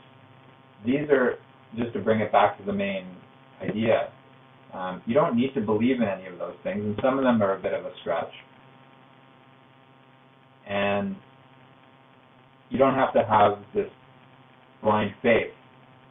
these 0.85 1.09
are 1.11 1.35
just 1.77 1.93
to 1.93 1.99
bring 1.99 2.21
it 2.21 2.31
back 2.31 2.57
to 2.57 2.65
the 2.65 2.73
main 2.73 3.05
idea. 3.61 4.09
Um, 4.73 5.01
you 5.05 5.13
don't 5.13 5.35
need 5.35 5.53
to 5.53 5.61
believe 5.61 5.97
in 5.97 6.07
any 6.07 6.25
of 6.25 6.39
those 6.39 6.55
things, 6.63 6.83
and 6.83 6.95
some 7.03 7.17
of 7.17 7.23
them 7.23 7.41
are 7.43 7.57
a 7.57 7.61
bit 7.61 7.73
of 7.73 7.85
a 7.85 7.91
stretch. 8.01 8.31
And 10.67 11.15
you 12.69 12.77
don't 12.77 12.95
have 12.95 13.13
to 13.13 13.23
have 13.23 13.59
this 13.73 13.89
blind 14.81 15.13
faith 15.21 15.53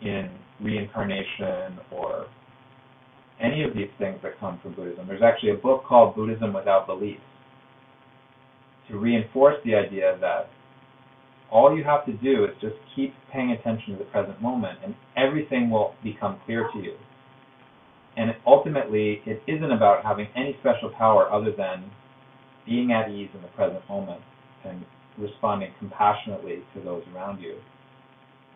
in 0.00 0.30
reincarnation 0.60 1.78
or 1.90 2.26
any 3.40 3.64
of 3.64 3.74
these 3.74 3.90
things 3.98 4.18
that 4.22 4.38
come 4.38 4.58
from 4.62 4.74
Buddhism. 4.74 5.06
There's 5.06 5.22
actually 5.22 5.50
a 5.50 5.56
book 5.56 5.84
called 5.84 6.14
Buddhism 6.14 6.52
Without 6.52 6.86
Beliefs 6.86 7.20
to 8.88 8.98
reinforce 8.98 9.56
the 9.64 9.74
idea 9.74 10.16
that 10.20 10.48
all 11.50 11.76
you 11.76 11.84
have 11.84 12.04
to 12.06 12.12
do 12.12 12.44
is 12.44 12.50
just 12.60 12.74
keep 12.94 13.14
paying 13.32 13.52
attention 13.52 13.92
to 13.92 13.98
the 13.98 14.04
present 14.04 14.40
moment 14.40 14.78
and 14.84 14.94
everything 15.16 15.70
will 15.70 15.94
become 16.02 16.38
clear 16.44 16.68
to 16.72 16.78
you. 16.78 16.94
And 18.16 18.34
ultimately, 18.46 19.20
it 19.26 19.42
isn't 19.46 19.72
about 19.72 20.04
having 20.04 20.28
any 20.36 20.56
special 20.60 20.90
power 20.90 21.30
other 21.32 21.52
than 21.56 21.90
being 22.66 22.92
at 22.92 23.10
ease 23.10 23.28
in 23.34 23.42
the 23.42 23.48
present 23.48 23.86
moment 23.88 24.20
and 24.64 24.84
responding 25.18 25.70
compassionately 25.78 26.62
to 26.74 26.80
those 26.80 27.02
around 27.14 27.40
you 27.40 27.56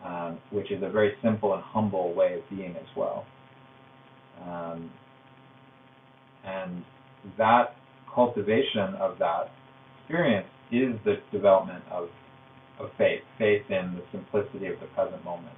um, 0.03 0.39
which 0.51 0.71
is 0.71 0.81
a 0.83 0.89
very 0.89 1.13
simple 1.21 1.53
and 1.53 1.63
humble 1.63 2.13
way 2.13 2.35
of 2.35 2.49
being 2.49 2.75
as 2.75 2.87
well. 2.95 3.25
Um, 4.47 4.91
and 6.45 6.83
that 7.37 7.75
cultivation 8.13 8.95
of 8.99 9.19
that 9.19 9.51
experience 10.01 10.47
is 10.71 10.95
the 11.05 11.15
development 11.31 11.83
of, 11.91 12.09
of 12.79 12.89
faith, 12.97 13.21
faith 13.37 13.63
in 13.69 13.95
the 13.95 14.03
simplicity 14.11 14.67
of 14.67 14.79
the 14.79 14.87
present 14.87 15.23
moment. 15.23 15.55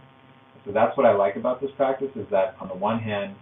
So 0.65 0.71
that's 0.71 0.95
what 0.95 1.05
I 1.05 1.13
like 1.13 1.35
about 1.35 1.61
this 1.61 1.71
practice 1.75 2.11
is 2.15 2.25
that 2.31 2.55
on 2.59 2.67
the 2.67 2.75
one 2.75 2.99
hand, 2.99 3.35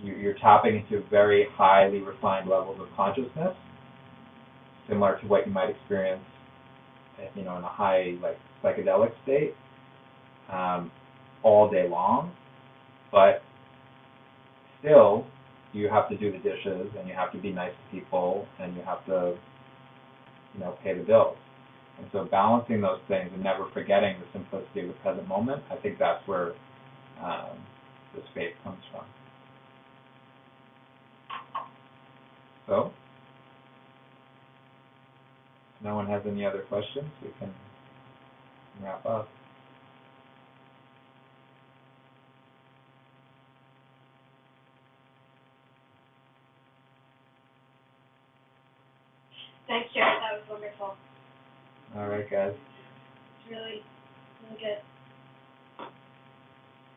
you, 0.00 0.14
you're 0.14 0.38
tapping 0.40 0.76
into 0.76 1.04
very 1.10 1.46
highly 1.52 1.98
refined 1.98 2.48
levels 2.48 2.78
of 2.80 2.86
consciousness, 2.96 3.56
similar 4.88 5.18
to 5.20 5.26
what 5.26 5.46
you 5.46 5.52
might 5.52 5.70
experience, 5.70 6.22
uh, 7.18 7.26
you 7.34 7.44
know, 7.44 7.56
in 7.56 7.64
a 7.64 7.68
high 7.68 8.14
like 8.22 8.38
psychedelic 8.62 9.10
state, 9.24 9.54
um, 10.52 10.90
all 11.42 11.70
day 11.70 11.88
long. 11.88 12.32
But 13.10 13.42
still, 14.80 15.26
you 15.72 15.88
have 15.88 16.08
to 16.08 16.16
do 16.16 16.32
the 16.32 16.38
dishes 16.38 16.90
and 16.98 17.08
you 17.08 17.14
have 17.14 17.32
to 17.32 17.38
be 17.38 17.52
nice 17.52 17.72
to 17.72 17.96
people 17.96 18.46
and 18.60 18.74
you 18.76 18.82
have 18.82 19.04
to, 19.06 19.36
you 20.54 20.60
know, 20.60 20.76
pay 20.82 20.96
the 20.96 21.04
bills. 21.04 21.36
And 21.98 22.06
so 22.12 22.24
balancing 22.30 22.80
those 22.80 23.00
things 23.08 23.30
and 23.34 23.42
never 23.42 23.66
forgetting 23.74 24.16
the 24.20 24.38
simplicity 24.38 24.82
of 24.82 24.88
the 24.88 24.94
present 24.94 25.26
moment, 25.28 25.62
I 25.70 25.76
think 25.76 25.98
that's 25.98 26.26
where 26.26 26.52
um, 27.22 27.58
this 28.14 28.24
faith 28.34 28.52
comes 28.62 28.78
from. 28.92 29.04
So, 32.66 32.92
no 35.82 35.94
one 35.94 36.06
has 36.06 36.22
any 36.26 36.44
other 36.44 36.64
questions, 36.68 37.10
we 37.22 37.30
can 37.38 37.52
wrap 38.82 39.04
up. 39.06 39.28
Thanks, 49.68 49.92
Jared. 49.92 50.16
That 50.22 50.40
was 50.40 50.48
wonderful. 50.48 50.96
All 51.96 52.08
right, 52.08 52.30
guys. 52.30 52.52
It's 52.52 53.50
really, 53.50 53.82
really 54.44 54.60
good. 54.60 55.86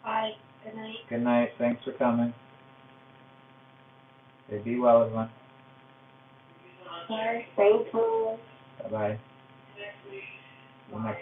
Bye. 0.03 0.31
Good 0.63 0.75
night. 0.75 0.95
Good 1.09 1.23
night. 1.23 1.49
Thanks 1.57 1.83
for 1.83 1.93
coming. 1.93 2.33
Okay, 4.49 4.61
be 4.63 4.79
well, 4.79 5.03
everyone. 5.03 5.29
Bye. 7.07 7.45
Bye 7.57 8.89
bye. 8.89 9.19
See 9.75 9.79
you 9.79 10.19
next 10.19 11.03
my 11.03 11.15